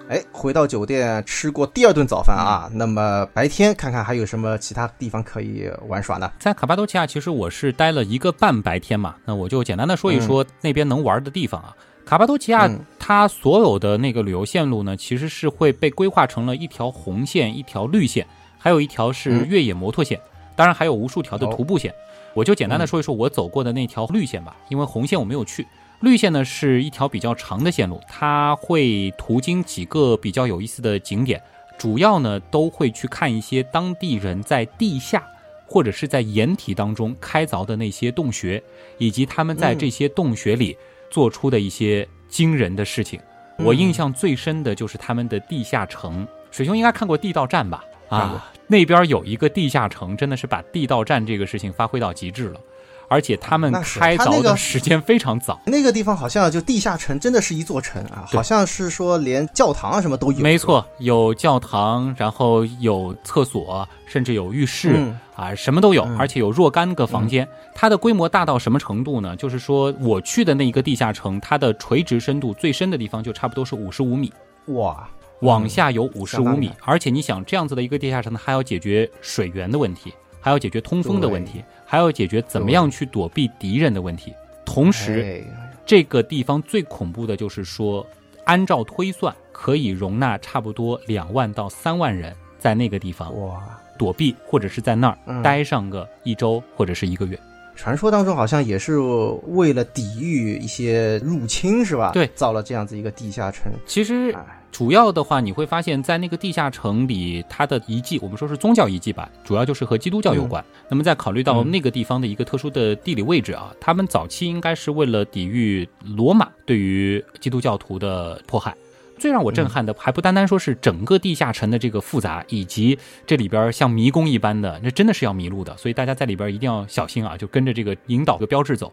[0.08, 6.30] 哎，回到酒店吃过第二顿早饭啊，那么白天看看还有什么其他地方可以玩耍呢？
[6.38, 11.74] 在卡巴多奇亚，其实我是待了一个半白天嘛，那我就简单的说一说那边能玩的地方啊。
[12.04, 18.26] 卡巴多奇亚它所有的那个旅游线路呢，其实是会被规划成了一条红线、一条绿线，
[18.58, 20.20] 还有一条是越野摩托线，
[20.54, 21.94] 当然还有无数条的徒步线。
[22.34, 25.66] 我就简单的说一说我走过的那条绿线吧，因为红线我没有去，
[26.00, 31.42] 绿线呢是一条比较长的线路，它会途经几个比较有意思的景点，
[31.78, 35.22] 主要呢都会去看一些当地人在地下
[35.66, 38.62] 或者是在掩体当中开凿的那些洞穴，
[38.98, 40.76] 以及他们在这些洞穴里
[41.10, 43.20] 做出的一些惊人的事情。
[43.58, 47.84] 我印象最深的就是他们的地下城，水兄应该看过《地道战》吧？
[48.16, 52.60] 啊，那边有一个地下城，真的是把地道战这个事情发挥到极致了。
[53.08, 60.38] 而且他们开凿的时间非常早，那个地方好像就地下城，真的是一座城啊，好像是说连教堂啊什么都有。
[60.38, 67.46] 没错，有教堂，然后有厕所，甚至有浴室啊，什么都有，而且有若干个房间。
[67.74, 69.36] 它的规模大到什么程度呢？
[69.36, 74.32] 就是说我去的那一个地下城，它的垂直深度最深的地方就差不多是五十五米。
[74.68, 75.06] 哇，
[75.42, 80.12] 往下有五十五米，而且你想这样子的一个地下城，还要解决水源的问题。
[80.44, 84.34] 还要解决通风的问题，还要解决怎么样去躲避敌人的问题。
[84.64, 85.46] 同时，
[85.86, 88.04] 这个地方最恐怖的就是说，
[88.44, 97.38] 按照推算，可以容纳差不多两万到三万人在那个地方哇躲避，或者是在那儿待上个一周或者是一个月。
[97.76, 98.98] 传说当中好像也是
[99.46, 102.10] 为了抵御一些入侵，是吧？
[102.12, 103.70] 对，造了这样子一个地下城。
[103.86, 104.34] 其实。
[104.72, 110.64] 主要的话，你会发现在那个地下城里，它的遗迹，我们说是宗教遗迹吧，主要就是和基督教有关。
[110.88, 118.74] 那么，在考虑到那个地方的一个特殊的地理位置啊，他们早期应该是为了抵御罗马对于基督教徒的迫害。
[119.18, 125.76] 最让我震撼的，还不单单说是整个地下城的这个复杂，以及这里边像迷宫一般的，那真的是要迷路的。
[125.76, 128.90] 所以大家在里边一定要小心啊，就跟着这个引导的标志走。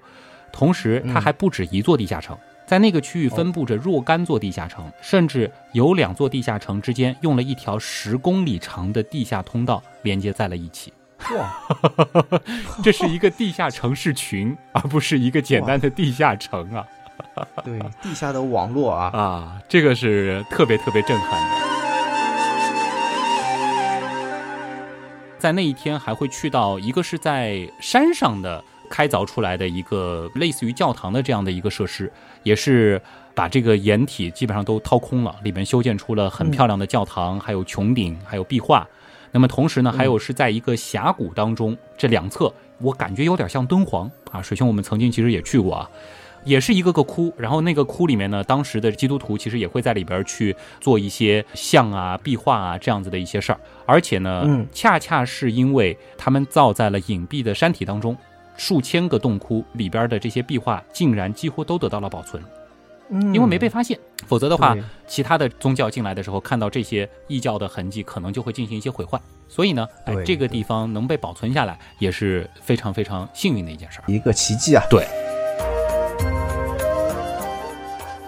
[0.51, 2.37] 同时，它还不止一座地下城。
[2.69, 10.93] 在那个区域分布着若干座地下城，甚至有两座地下城之间用了一条十公里长的地下通道连接在了一起。
[11.35, 11.51] 哇，
[12.83, 16.85] 这是一个地下城市群，而不是一个简单的地下城啊！
[17.65, 21.57] 对，地下的网络啊啊，这个是特别特别震撼的。
[25.39, 28.63] 在那一天还会去到一个是在山上的。
[28.89, 32.11] 开凿出来的一个类似于教堂的这样的一个设施，
[32.43, 33.01] 也是
[33.33, 38.87] 把这个掩体基本上都掏空了，里面修建出了很漂亮的教堂，还有穹顶，还有壁画。
[39.31, 44.41] 那么同时呢，还有是在一个峡谷当中，这两侧我感觉有点像敦煌啊。
[44.41, 45.89] 水兄，我们曾经其实也去过啊，
[46.43, 58.17] 也是一个个窟，然后那个窟里面呢，当时的基督徒其实也会在里边去做一些像啊、壁画啊这样子的一些事儿，而且呢，恰恰是因为他们造在了隐蔽的山体当中。
[58.59, 62.43] 数千个洞窟里边的这些壁画，竟然几乎都得到了保存，
[63.09, 63.97] 嗯，因为没被发现。
[64.27, 64.75] 否则的话，
[65.07, 69.19] 其他的宗教进来的时候，看到这些异教的痕迹，可能就会进行一些毁坏。
[69.47, 74.83] 所以呢，哎，这个地方能被保存下来，也是非常非常幸运的一件事儿，一个奇迹啊！
[74.89, 75.07] 对。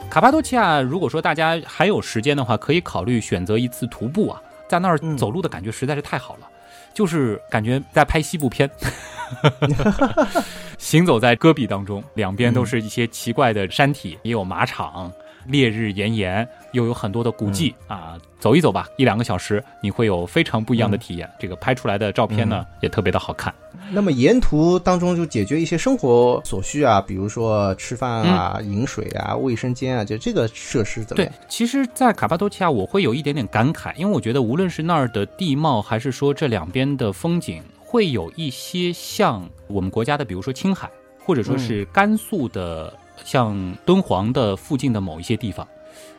[0.10, 6.50] 卡帕多奇亚，如果说大家还有时间的话，可以考虑选择一次徒步啊，在那儿走路的感觉实在是太好了，
[6.94, 8.70] 就是感觉在拍西部片。
[10.78, 15.10] 行走在戈壁当中，两边都是一些奇怪的山体，也有马场，
[15.46, 18.18] 烈日炎炎，又有很多的古迹啊。
[18.40, 21.30] 走一走吧，一两个小时，你会有非常不一样的体验。
[21.40, 23.54] 这个拍出来的照片呢，也特别的好看。
[23.92, 31.32] 那么沿途当中就解决一些生活所需啊，比如说吃饭啊、饮水啊、卫生间啊，就这个设施怎么样？
[31.32, 37.62] 对，其实，在卡帕多奇亚，我会有一点点感慨，因为我觉得无论是那儿的地貌，还是说这两边的风景。
[37.80, 45.68] 会有一些像我们国家的，比如说青海，或者说是甘肃的，像敦煌的附近的某一些地方，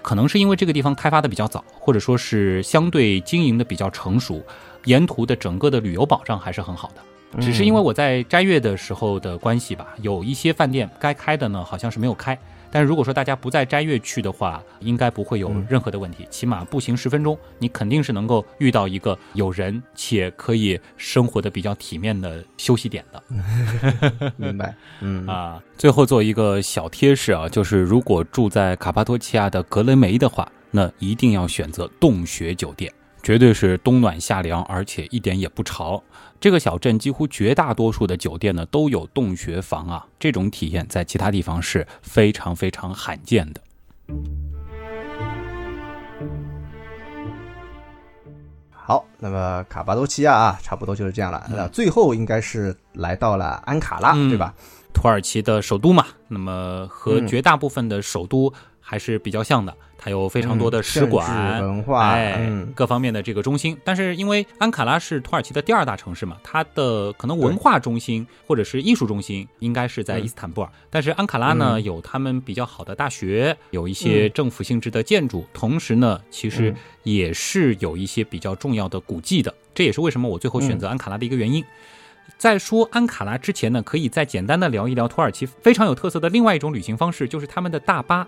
[0.01, 4.43] 可能是因为这个地方开发的比较早，或者说是相对经营的比较成熟，
[4.85, 7.03] 沿途的整个的旅游保障还是很好的。
[7.41, 12.38] 只是因为我在斋月的时候的关系吧，有一些饭店该开的呢，好像是没有开。
[12.73, 16.27] 但是如果说大家不在斋月去的话，应该不会有任何的问题。
[16.31, 23.23] 起码步行十分钟，你肯定是能够遇到一个有人且可以生活的比较体面的休息点的。
[24.39, 25.63] 明白，嗯啊。
[25.77, 32.91] 最后做一个小贴士啊，就是如果住在卡帕多奇亚的格雷梅的话，那一定要选择洞穴酒店，
[33.23, 36.03] 绝对是冬暖夏凉，而且一点也不潮。
[36.41, 43.61] 这个小镇几乎绝大多数的酒店呢都有洞穴房啊，这种体验在其他地方是非常非常罕见的。
[48.71, 51.49] 好，那么卡巴多奇亚啊，差不多就是这样了。
[51.49, 54.53] 那最后应该是来到了安卡拉，对吧？
[54.93, 58.53] 土耳其的首都嘛，那么和绝大部分的首都
[58.92, 59.74] 还是比较像的。
[59.96, 63.74] 它有非常多的使馆、文化，哎，各方面的这个中心。
[63.83, 70.68] 但是因为安卡拉是土耳其的第二大城市嘛，它的可能文化中心或者是艺术中心应该是在伊斯坦布尔。
[70.90, 79.55] 但是安卡拉呢，有他们比较好的大学，有一些政府性质的建筑，同时呢，其实也是有一些比较重要的古迹的。
[79.74, 81.64] 这也是为什么我最后选择安卡拉的一个原因。
[82.36, 88.26] 在说安卡拉之前呢，可以再简单的聊一聊土耳其非常有特色的另外一种旅行方式，就是他们的大巴。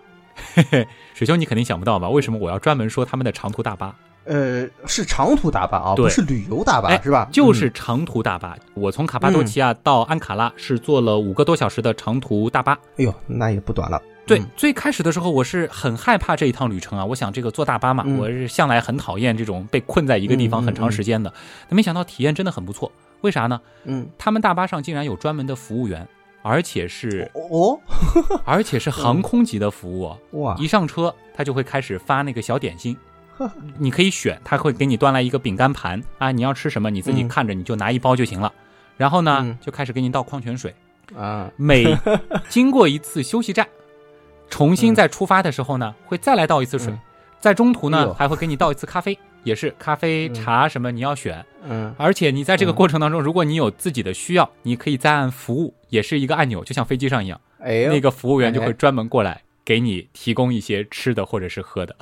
[0.55, 2.09] 嘿嘿，水兄，你肯定想不到吧？
[2.09, 3.95] 为什么我要专门说他们的长途大巴？
[4.25, 7.29] 呃，是长途大巴啊，不是旅游大巴，是吧？
[7.31, 8.57] 就是长途大巴。
[8.73, 12.73] 我从卡巴多奇亚到安卡拉是坐了五个多小时的长途大巴。
[12.97, 14.01] 哎呦，那也不短了。
[14.27, 17.05] 对，最开始的时候我是很害怕这一趟旅程啊。
[17.05, 21.31] 我想这个坐大巴嘛，我是向来很讨厌这种被困在一个地方很长时间的。
[21.69, 22.91] 但没想到体验真的很不错。
[23.21, 23.61] 为啥呢？
[23.85, 26.09] 嗯，他们大巴上竟然有专门的服务员。
[26.47, 27.81] 而且是哦，
[28.45, 30.55] 而且是航空级的服务哇！
[30.59, 32.95] 一上车，他就会开始发那个小点心，
[33.79, 35.99] 你可以选，他会给你端来一个饼干盘。
[36.19, 38.53] 啊，你要吃什么你自己看着，你就拿一包就行了。
[38.99, 40.75] 然后呢，就开始给你倒矿泉水。
[41.17, 41.51] 啊。
[41.57, 41.97] 每
[42.51, 43.67] 经过一次休息站，
[44.51, 46.95] 重新再出发的时候呢，会再来倒一次水，
[47.41, 49.19] 在中途呢还会给你倒一次咖啡。
[49.45, 61.97] 也是咖啡茶什么你要选，嗯，而且你在这个过程当中，如果你有自己的需要，你可以再按服务，也是一个按钮，就像飞机上一样，哎，那个服务员就会专门过来给你提供一些吃的或者是喝的。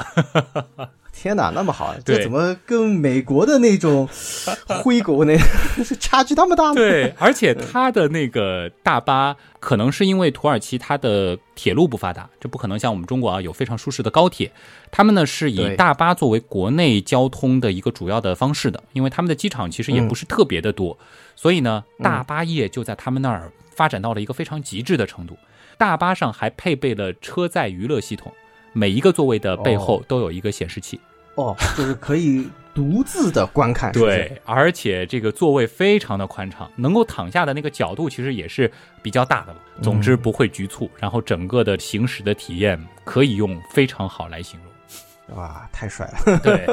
[1.15, 4.09] 天哪，那么好，这怎么跟美国的那种
[4.83, 5.37] 灰狗那
[6.01, 6.75] 差距那么大呢？
[6.75, 14.51] 对，而且它的那个大巴，可能是因为土耳其它的铁路不发达，这不可能像我们中国啊有非常舒适的高铁，
[14.91, 20.99] 他们呢是以大巴作为国内交通的一个主要的方式的，因为他们的机场其实也不是特别的多，
[21.37, 25.37] 所以呢大巴业就在他们那儿发展到了一个非常极致的程度，
[25.77, 28.33] 大巴上还配备了车载娱乐系统。
[28.73, 31.01] 每一个座位的背后都有一个显示器，
[31.35, 33.93] 哦，就是可以独自的观看。
[33.93, 38.71] 对，而且这个座位非常的宽敞，能够躺下的那个角度其实也是
[39.03, 39.59] 比较大的了。
[39.83, 45.37] 总之不会局促，然后整个的行驶的体验可以用非常好来形容。
[45.37, 46.39] 哇，太帅了！
[46.45, 46.67] 对，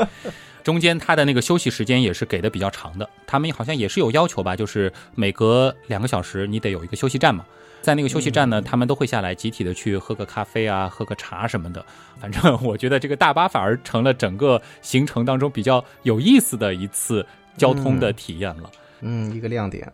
[0.64, 7.46] 中间它的那个休息时间也是给的比较长的，他们好像也是有要求吧，就是每隔两个小时你得有一个休息站嘛。
[7.90, 11.84] 在那个休息站呢，他们都会下来集体的去喝个咖啡啊，喝个茶什么的。
[12.22, 17.26] 反正我觉得这个大巴反而成了整个行程当中比较有意思的一次
[17.58, 18.70] 交通的体验了。
[19.02, 19.92] 嗯，一个亮点。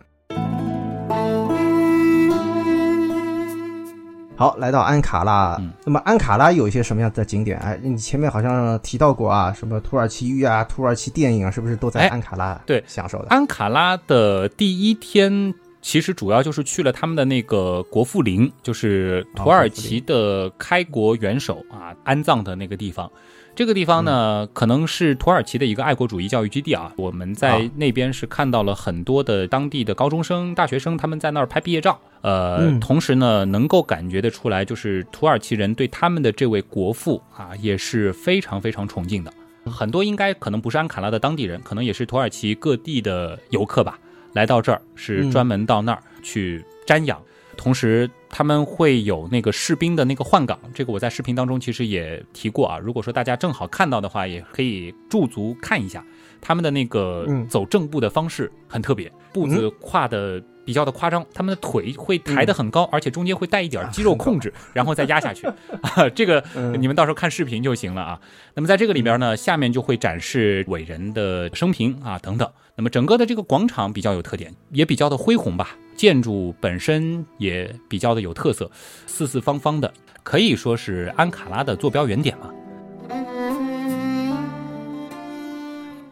[4.36, 5.58] 好，来到安卡拉。
[5.86, 7.58] 那么安卡拉有一些什么样的景点？
[7.60, 13.30] 哎，你前面好像提到过啊，什么土耳其浴啊、土耳其电影啊，是不是都在安卡拉对享受的？
[13.30, 15.56] 安卡拉的第一天。
[15.86, 23.10] 其实主要就是去了他们的那个国父陵，就是土耳其的开国元首啊安葬的那个地方。
[23.54, 26.92] 这个地方呢，可能是土耳其的一个爱国主义教育基地啊。
[26.98, 32.00] 我们在那边是看到了很多的当地的高中生、大学生，他们在那儿拍毕业照。
[32.22, 39.32] 呃，同时呢，能够感觉得出来，就是土耳其人对他们的这位国父啊，也是非常非常崇敬的。
[39.66, 44.00] 很多应该可能不是安卡拉的当地人，可能也是土耳其各地的游客吧。
[44.36, 47.20] 来到这儿是专门到那儿去瞻仰，
[47.58, 52.78] 同时他们会有那个士兵的那个换岗，这个我在视频当中其实也提过啊。
[52.78, 56.06] 如果说大家正好看到的话，也可以驻足看一下
[56.42, 60.44] 他们的那个走正步的方式很特别，步子跨的。
[60.66, 65.46] 比较的夸张，他们的腿会抬得很高，而且中间会带一点肌肉控制， 然后再压下去。
[65.84, 66.44] 啊，这个
[66.80, 68.20] 你们到时候看视频就行了啊。
[68.56, 72.52] 那么在这个里边呢，下面就会展示伟人的生平啊等等。
[72.78, 78.70] 那么整个的这个广场比较有特点，也比较的恢宏吧，建筑本身也比较的有特色，
[79.08, 82.52] 四四方方的，可以说是安卡拉的坐标原点嘛。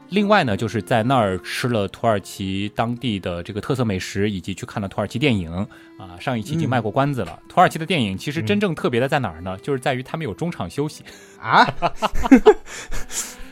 [0.08, 5.52] 另外呢，就是在那儿吃了土耳其当地的这个特色美食，以及去看了土耳其电影
[5.98, 6.16] 啊。
[6.20, 7.38] 上一期已经卖过关子了。
[7.50, 9.58] 土耳其的电影其实真正特别的在哪儿呢？
[9.58, 11.04] 就是在于他们有中场休息
[11.42, 11.68] 啊。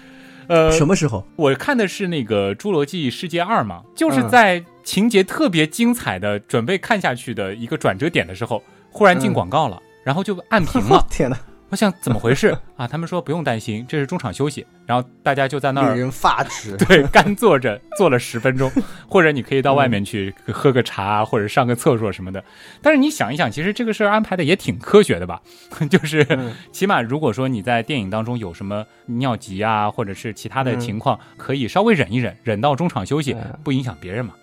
[0.48, 1.26] 呃，什么时候？
[1.36, 11.06] 我看的是那个《侏罗纪世界二》嘛，就是在情节特别精彩的准备看下去的一个转折点的时候，忽然进广告了，然后就按屏了。
[11.10, 11.38] 天哪！
[11.70, 16.76] 我想怎么回事啊，他们说不用担心，这是中场休息，然后大家就在那儿人发指。
[16.88, 18.72] 对，干坐着坐了十分钟，
[19.08, 22.44] 或者你可以到外面去喝个茶，或者上个厕所什么的。
[22.82, 25.40] 但是你想一想，其实这个事儿安排的也挺科学的吧？
[25.92, 26.26] 就是
[26.72, 34.34] 起码如果说你在电影当中有什么尿急啊，或者是其他的情况，可以稍微忍一忍，忍到中场休息，不影响别人嘛。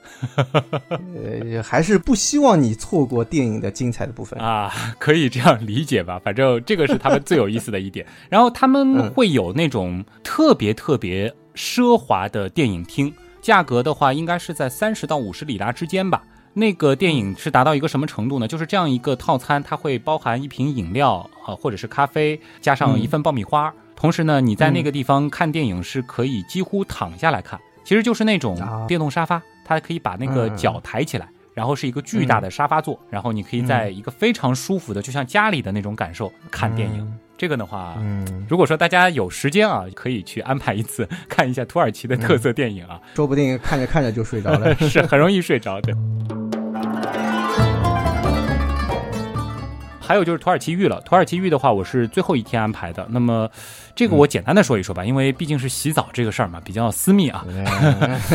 [0.88, 6.20] 呃，还是不希望你错过电影的精彩的部分啊，可以这样理解吧？
[6.22, 8.06] 反正这个是他们最有意思的一点。
[8.28, 16.22] 然后他们会有那种特别特别奢华的电影厅，价格的话应该是在三十到五十里拉之间吧。
[16.54, 18.48] 那个电影是达到一个什么程度呢？
[18.48, 23.72] 就是这样一个套餐，它会包含一瓶饮料啊，或者是咖啡，加上一份爆米花。
[23.94, 28.56] 同时呢，你在那个地方看电影是可以几乎躺下来看，其实就是那种
[28.88, 37.18] 电动沙发，它可以把那个脚抬起来，然后是一个巨大的沙发座，然后你可以在一个非常舒服的，就像家里的那种感受看电影。
[37.38, 45.96] 这个的话，嗯，如果说大家有时间啊，可以去安排一次 看一下土耳其的特色电影啊，说不定看着看着就睡着了， 是很容易睡着的。
[50.00, 53.06] 还有就是土耳其浴了，土耳其浴的话，我是最后一天安排的。
[53.10, 53.48] 那么，
[53.98, 57.44] 这个我简单的说一说吧，因为毕竟是洗澡这个事儿嘛，比较私密啊。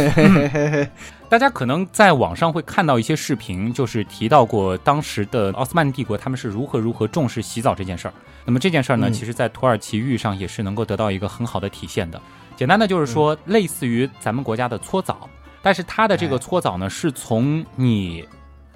[1.30, 8.14] 大家可能在网上会看到一些视频，就是提到过当时的奥斯曼帝国他们是如何如何重视洗澡这件事儿。
[8.44, 12.22] 那么这件事儿呢，其实在土耳其浴上也是能够得到一个很好的体现的。
[12.58, 15.30] 简单的就是说，类似于咱们国家的搓澡，
[15.62, 18.28] 但是它的这个搓澡呢，是从你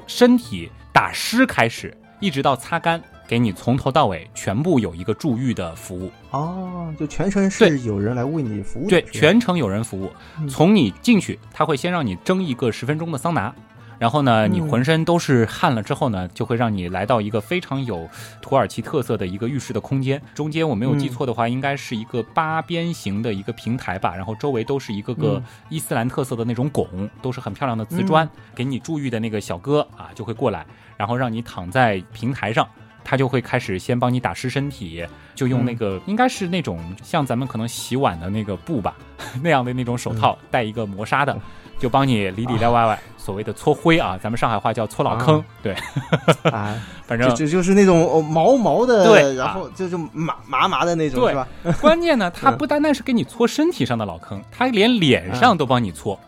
[0.08, 1.94] 身体打湿开始。
[2.20, 10.10] 一直到擦干，给你从头到尾全部有一个助浴的服务哦，就全程是有人来为你服务，对，全程有人服务。
[10.48, 13.54] 从你进去，他会先让你蒸一个十分钟的桑拿。
[14.00, 18.08] 然后呢，你浑身都是汗了之后呢，就会让你来到一个非常有
[18.44, 20.22] 土耳其特色的一个浴室的空间。
[20.36, 24.16] 中间我没有记错的话，应该是一个八边形的一个平台吧。
[24.16, 28.30] 然后周围都是一个个伊斯兰特色的那种拱，都是很漂亮的瓷砖。
[28.54, 30.64] 给你助浴的那个小哥啊，就会过来，
[30.96, 32.70] 然后让你躺在平台上，
[33.10, 38.98] 他就会开始先帮你打湿身体，就用那个应该是那种像咱们可能洗碗的那个布吧，
[39.42, 41.40] 那样的那种手套，带一个磨砂的。
[41.80, 45.76] 就帮你里里外外所谓的搓灰啊，咱们上海话叫搓老坑，对，
[46.52, 51.36] 啊，反正就就是那种毛毛的，对，然后就是麻麻麻的那种，对。
[51.36, 51.48] 吧？
[51.80, 56.20] 关键呢，他不单单是给你搓身体上的老坑，他连脸上都帮你搓。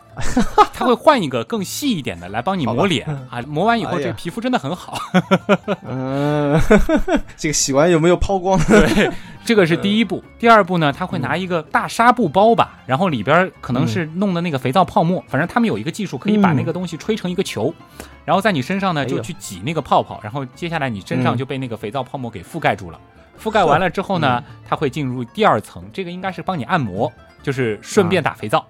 [0.73, 4.97] 他会换一个更细一点的来帮你磨脸啊，磨完以后这个皮肤真的很好。
[5.87, 6.59] 嗯，
[7.35, 8.59] 这个洗完有没有抛光？
[8.65, 9.11] 对，
[9.43, 10.23] 这个是第一步。
[10.37, 17.73] 第二步呢，他会拿一个大纱布包吧，然后里边可能是弄的那个肥皂泡沫，反正他们有一个技术可以把那个东西吹成一个球，
[18.25, 22.99] 然后在你身上呢就去挤那个泡泡，然后接下来你身上就被那个肥皂泡沫给覆盖住了。
[23.41, 27.11] 覆盖完了之后呢，它会进入第二层，这个应该是帮你按摩，
[27.41, 28.65] 就是顺便打肥皂。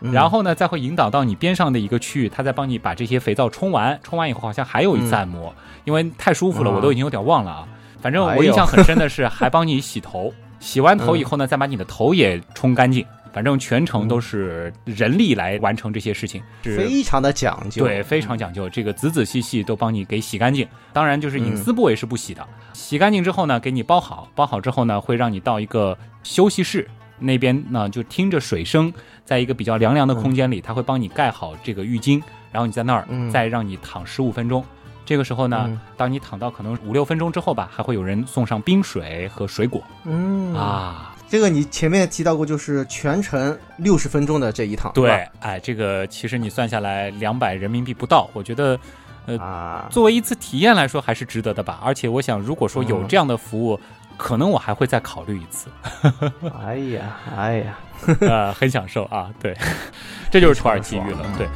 [0.00, 7.68] 然后呢，再会引导到你边上的一个区域，他再帮你把这些肥皂冲完，冲完以后好像还有一次按摩，因为太舒服了，我都已经有点忘了啊。
[8.00, 13.04] 反正我印象很深的是，还帮你洗头，洗完头以后呢，再把你的头也冲干净。
[13.32, 20.66] 反正全程都是人力来完成这些事情，非常的讲究，对，非常讲究，这个仔仔细细都帮你给洗干净。
[20.92, 22.44] 当然，就是隐私部位是不洗的。
[22.72, 26.88] 洗干净之后呢，给你包好，包好之后呢，会让你到一个休息室。
[27.20, 28.92] 那边呢，就听着水声，
[29.24, 34.64] 在一个比较凉凉的空间里，他会帮你盖好这个浴巾，然后你在那儿再让你躺十五分钟。
[35.04, 39.82] 这个时候呢，当你躺到可能五六分钟之后吧，还会有人送上冰水和水果。
[40.04, 44.92] 嗯啊，这个你前面提到过，就是全程六十分钟的这一趟。
[44.94, 48.78] 对，哎，这个其实你算下来两百人民币不到，我觉得，
[49.26, 51.80] 呃，作为一次体验来说还是值得的吧。
[51.82, 53.78] 而且我想，如果说有这样的服务。
[54.20, 55.68] 可能我还会再考虑一次。
[56.62, 57.78] 哎呀，哎呀，
[58.20, 59.56] 呃，很享受啊，对，
[60.30, 61.48] 这就是土耳其语了，对。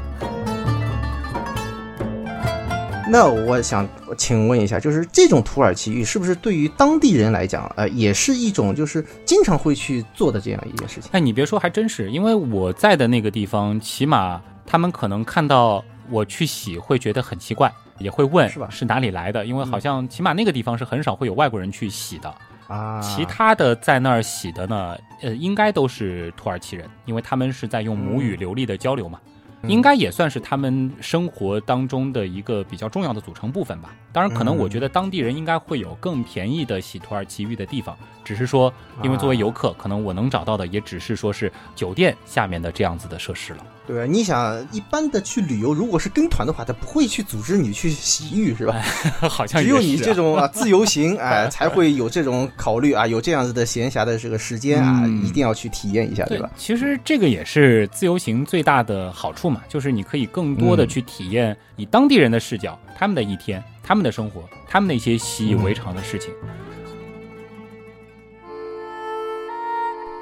[3.07, 3.87] 那我想
[4.17, 11.11] 请问一下，就是这种土耳其浴是不是对于当地人来讲，呃，也是一种就是经常会去做的这样一件事情？
[11.13, 18.69] 哎，你别说，还真是，因为我在的那个地方，起码他们可能看到我去洗，会觉得很奇怪，也会问是吧？
[18.71, 19.45] 是哪里来的？
[19.45, 22.35] 因为好像起码那个地方是很少会有外国人去洗的。
[22.67, 29.21] 啊，其他的在那儿洗的呢，呃，应该都是土耳其人，因为他们是在用母语流利的交流嘛，
[29.67, 33.95] 应该也算是他们生活当中的一个比较重要的组成部分吧。
[34.13, 43.67] 当然，可能我觉得当地人应该会有更便宜的洗土耳其浴的地方，只是说，因为作为游客，可能我能找到的也只是说是酒店下面的这样子的设施了。
[43.87, 48.81] 对啊，你想一般的去旅游，如果是跟团的话，他不会去组织你去洗浴，是吧？
[49.29, 56.51] 好像只有你这种啊自由行， 哎，才会有这种考虑啊，有这样子的闲暇的这个时间啊，嗯一定要去体验一下，对吧？
[56.57, 66.31] 其实这个也是自由行最大的好处嘛，就是你可以更多的嗯去体验以当地人的视角，他们的一天，他们的生活，他们的一些习以为常的事情。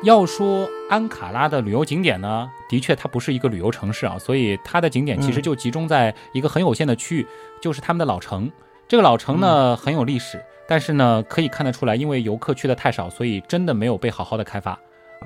[0.03, 7.27] 要说安卡拉的旅游景点呢，的确它不是一个旅游城市啊，所以它的景点其实就集中在一个很有限的区域，
[7.61, 8.51] 就是他们的老城。
[8.89, 14.77] 这个老城呢很有历史，但是呢可以看得出来，因为游客去的太少，所以真的没有被好好的开发。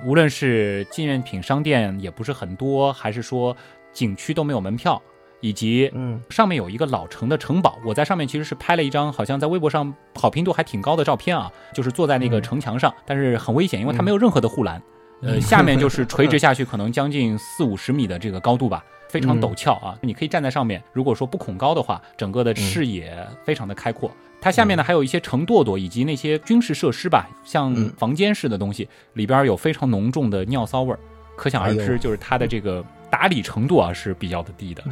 [0.04, 3.56] 无论是纪念品商店也不是很多，还是说
[3.94, 5.00] 景区都没有门票，
[5.40, 6.20] 以及嗯。
[6.30, 14.82] 上面有一个老城的城堡，我在上面其实是拍了一张好像在微博上好评度还挺高的照片啊，就是坐在那个城墙上，但是很危险，因为它没有任何的护栏，
[15.22, 18.84] 呃，下面就是垂直 下去，可能将近四五十米的这个高度吧。
[19.08, 19.96] 非常陡峭啊！
[20.02, 24.10] 你可以站在上面，如果说不恐高的话，整个的视野非常的开阔。
[24.40, 27.88] 它下面呢还有一些城垛垛以及那些军事设施吧，像嗯。
[27.96, 30.98] 房间式的东西，里边有非常浓重的尿骚味儿，
[31.36, 34.82] 可想而哎知，就是它的这个打理程度啊是比较的低的。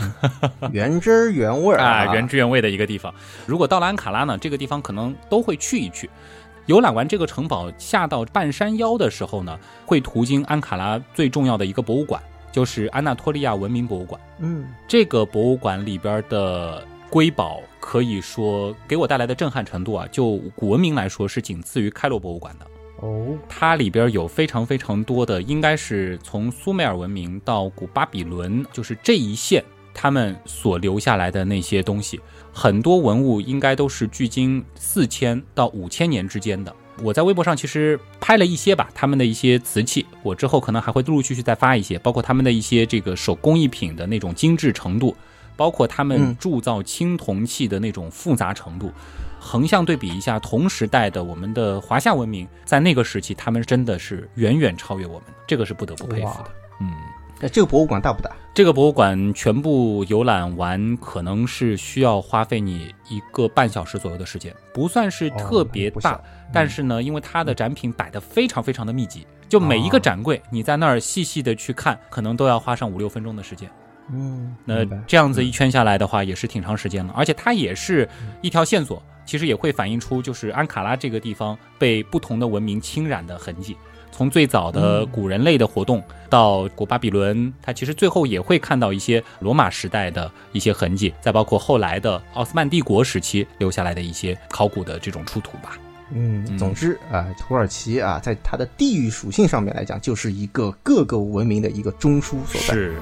[0.73, 3.13] 原汁儿原味儿啊， 原汁原味的一个地方。
[3.47, 6.09] 如果到了安卡拉呢，这个地方可能都会去一去。
[6.67, 14.19] 游览完这个城堡，下到半山腰的时候呢，会途经安卡拉最重要的一个博物馆，就是安纳托利亚文明博物馆。
[14.39, 22.67] 嗯这个博物馆里边的瑰宝，可以说给我带来的震撼程度啊，就古文明来说是仅次于开罗博物馆的。
[22.97, 32.21] 哦它里边有非常非常多的，应该是从苏美尔文明到古巴比伦，就是这一线他们所留下来的那些东西，
[32.53, 36.75] 很多文物应该都是距今四千到五千年之间的。
[37.03, 45.17] 我在微博上其实拍了一些吧，他们的一些瓷器，我之后可能还会陆陆续续再发一些，包括他们的一些这个手工艺品的那种精致程度，
[45.57, 48.93] 包括他们铸造青铜器的那种复杂程度。
[49.45, 56.51] 横向对比一下同时代的我们的华夏文明，在那个时期，他们真的是远远超越我们，这个是不得不佩服的。
[56.81, 56.91] 嗯，
[57.39, 58.31] 那这个博物馆大不大？
[58.55, 66.19] 这个博物馆全部游览完，可能是需要花费你一个半小时左右的时间，不算是特别大，
[66.51, 73.71] 但是呢，因为它的展品摆的非常非常的密集，就每一个哦展柜，你在那儿细细的去看，可能都要花上五六分钟的时间。
[74.13, 78.09] 嗯，那这样子一圈下来的话，也是挺长时间了，而且它也是
[78.43, 83.77] 一条线索，其实也会反映出就是安卡拉这个地方被不同的文明侵染的痕迹。
[84.13, 86.01] 从最早的古人类的活动
[86.31, 95.77] 到古巴比伦，它其实最后也会看到一些罗马时代的一些痕迹，再包括后来的奥斯曼帝国时期留下来的一些考古的这种出土吧。
[96.13, 102.75] 嗯，嗯总之啊，土耳其啊，在它的地域属性上面来讲，就是一个各个文明的一个中枢所在。
[102.75, 102.95] 是。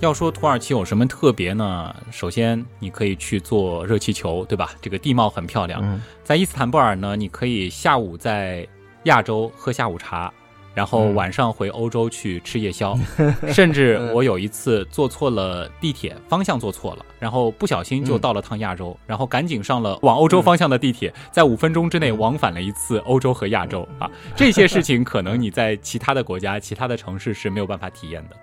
[0.00, 1.94] 要说土耳其有什么特别呢？
[2.10, 4.72] 首先，你可以去坐热气球，对吧？
[4.82, 5.80] 这个地貌很漂亮。
[5.82, 8.66] 嗯在伊斯坦布尔呢，你可以下午在
[9.04, 10.32] 亚洲喝下午茶，
[10.74, 12.98] 然后嗯晚上回欧洲去吃夜宵。
[13.48, 24.10] 甚至我有一次坐错了地铁，方向坐错了，然后不小心就到了趟亚洲，然后赶紧上了往欧洲方向的地铁，在五分钟之内往返了一次欧洲和亚洲啊。
[24.34, 28.36] 这些事情可能你在其他的国家、其他的城市是没有办法体验的。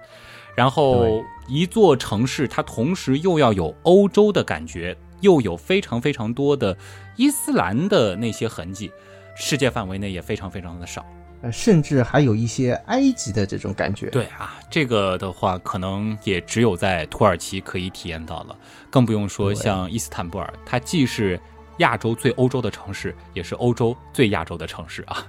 [0.56, 6.76] 然后一座城市，它同时又要有欧洲的感觉，又有非常非常多的
[7.16, 8.91] 伊斯兰的那些痕迹，
[9.36, 11.06] 世界范围内也非常非常的少。
[11.43, 14.12] 呃甚至还有一些埃及的这种感觉。
[14.12, 18.56] 对啊，这个的话，可能也只有在土耳其可以体验到了，
[18.91, 21.39] 更不用说像伊斯坦布尔，它既是
[21.78, 25.26] 亚洲最欧洲的城市，也是欧洲最亚洲的城市啊。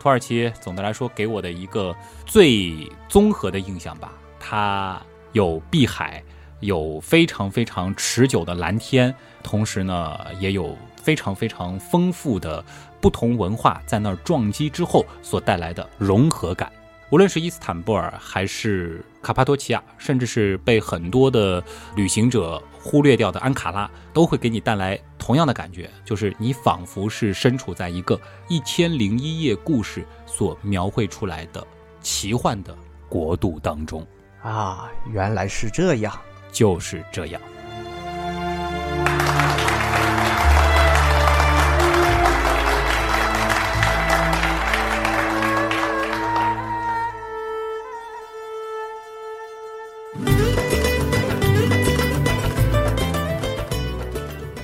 [0.00, 1.94] 土耳其总的来说给我的一个
[2.24, 4.10] 最综合的印象吧，
[4.44, 6.20] 它有碧海，
[6.58, 12.62] 有非常非常持久的蓝天，同时呢，也有非常非常丰富的
[13.00, 16.70] 不同文化在那儿撞击之后所带来的融合感。
[17.10, 21.62] 无论是伊斯坦布尔，还是卡帕多奇亚，甚至是被很多的
[21.94, 28.16] 旅行者忽略掉的安卡拉，都会给你带来同样的感觉，就是你仿佛是身处在一个
[28.48, 31.64] 《一千零一夜》故事所描绘出来的
[32.00, 32.74] 奇幻的
[33.08, 34.06] 国度当中。
[34.42, 36.12] 啊，原来是这样。
[36.52, 37.40] 就是这样。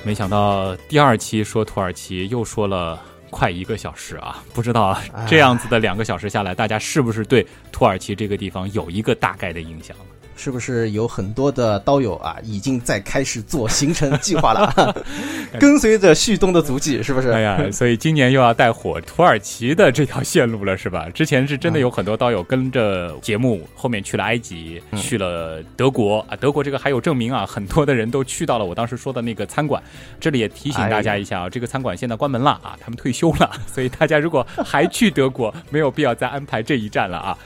[0.05, 2.99] 没想到第二期说土耳其，又说了
[3.39, 4.43] 快一个小时啊！
[4.53, 9.95] 不知道这样子的两个小时下来，大家是不是对土耳其这个地方有一个大概的印象？
[10.39, 14.95] 是不是有很多的刀友啊，已经在开始做行程计划了？
[15.59, 17.29] 跟随着旭东的足迹，是不是？
[17.31, 21.09] 哎呀，所以今年又要带火土耳其的这条线路了，是吧？
[21.13, 26.37] 之前是真的有很多刀友跟着节目后面去了埃及，去了德国啊。
[26.37, 29.83] 德国这个还有证明啊，很多的人都去到了我当时说的那个餐馆。
[30.21, 37.37] 这里也提醒大家一下啊，这个餐馆现在关门了啊，他们退休了，所以大家如果还去德国，没有必要再安排这一站了啊。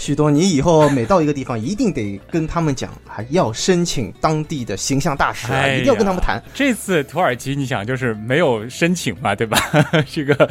[0.00, 6.42] 许多，你以后每到一个地方，一定得跟他们讲，还要申请当地的形象大使啊，一定要跟他们谈。
[6.54, 9.58] 这次土耳其，你想就是没有申请嘛，对吧？
[10.10, 10.50] 这个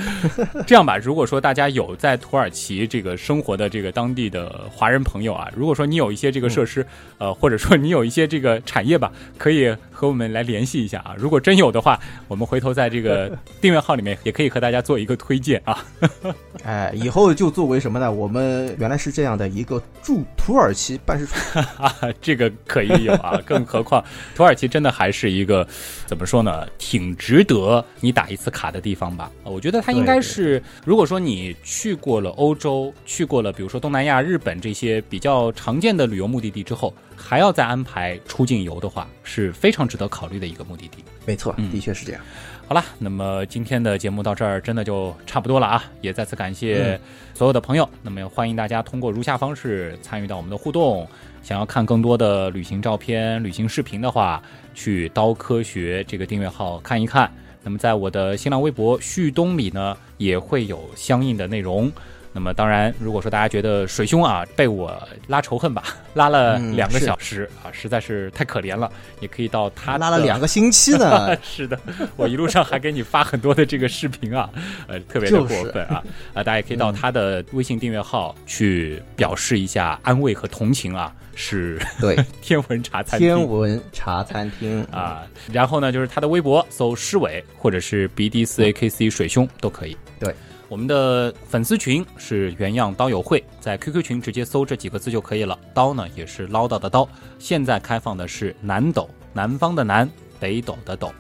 [0.67, 6.85] 这样吧，如果说大家有在土耳其这个生活的这个当地的华人朋友啊，如果说你有一些这个设施，
[7.17, 11.15] 呃，或者说你有一些这个产业吧，可以和我们来联系一下啊。
[11.17, 15.83] 如果真有的话，我们回头在这个 订阅号里面也可以和大家做一个推荐啊。
[16.63, 18.11] 哎，以后就作为什么呢？
[18.11, 19.39] 我们原来是这样。
[19.39, 21.33] 的一个驻土耳其办事处
[21.81, 24.03] 啊， 这个可以有啊，更何况
[24.35, 25.65] 土耳其真的还是一个
[26.05, 29.31] 怎么说呢，挺值得你打一次卡的地方吧？
[29.43, 41.03] 我觉得它应该是，如果说你去过了欧洲，去过了比如说东南亚、日本这些比较常见的旅游目的地之后，还要再安排出境游的话，是非常值得考虑的一个目的地。
[41.25, 42.21] 没错，的确是这样。
[42.67, 45.83] 好了，那么今天的节目到这儿真的就差不多了啊！
[46.01, 46.99] 也再次感谢
[47.33, 47.89] 所有的朋友。
[48.03, 51.07] 那么也欢迎大家通过如下方式参与到我们的互动。
[51.41, 54.39] 想要看更多的旅行照片、旅行视频的话，
[54.75, 57.31] 去刀科学这个订阅号看一看。
[57.63, 61.91] 那么在我的新浪微博旭东里呢，也会有相应的内容。
[62.39, 65.83] 那么当然，如果说大家觉得水兄啊被我拉仇恨吧，
[66.15, 71.35] 拉了两个小时啊，实在是太可怜了，也可以到他拉了两个星期呢。
[71.43, 71.77] 是的，
[72.15, 74.49] 我一路上还给你发很多的这个视频啊，
[74.87, 76.01] 呃，特别的过分啊
[76.33, 76.41] 啊！
[76.41, 85.27] 大家也可以到他的微信订阅号去表示一下安慰和同情啊，是对天文茶餐厅，天文茶餐厅啊。
[85.51, 89.97] 然后呢，就是他的微博搜诗伟或者是 B D 四 A K C 水兄都可以。
[90.17, 90.33] 对。
[90.69, 95.57] 我们的粉丝群是原样刀友会，在 QQ 群直接搜这几个字就可以了。
[95.73, 97.09] 刀呢也是唠叨的刀。
[97.39, 100.07] 现在开放的是南斗，南方的南，
[100.39, 101.11] 北斗的斗。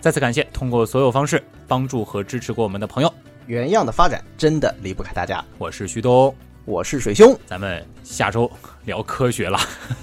[0.00, 3.12] 再次感谢通过所有方式帮助和支持过我们的朋友。
[3.48, 5.44] 原样的发展真的离不开大家。
[5.58, 6.32] 我是徐东，
[6.64, 8.48] 我是水兄，咱们下周
[8.84, 9.58] 聊科学了。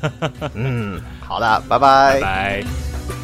[0.55, 3.18] 嗯，好的，拜拜，拜拜。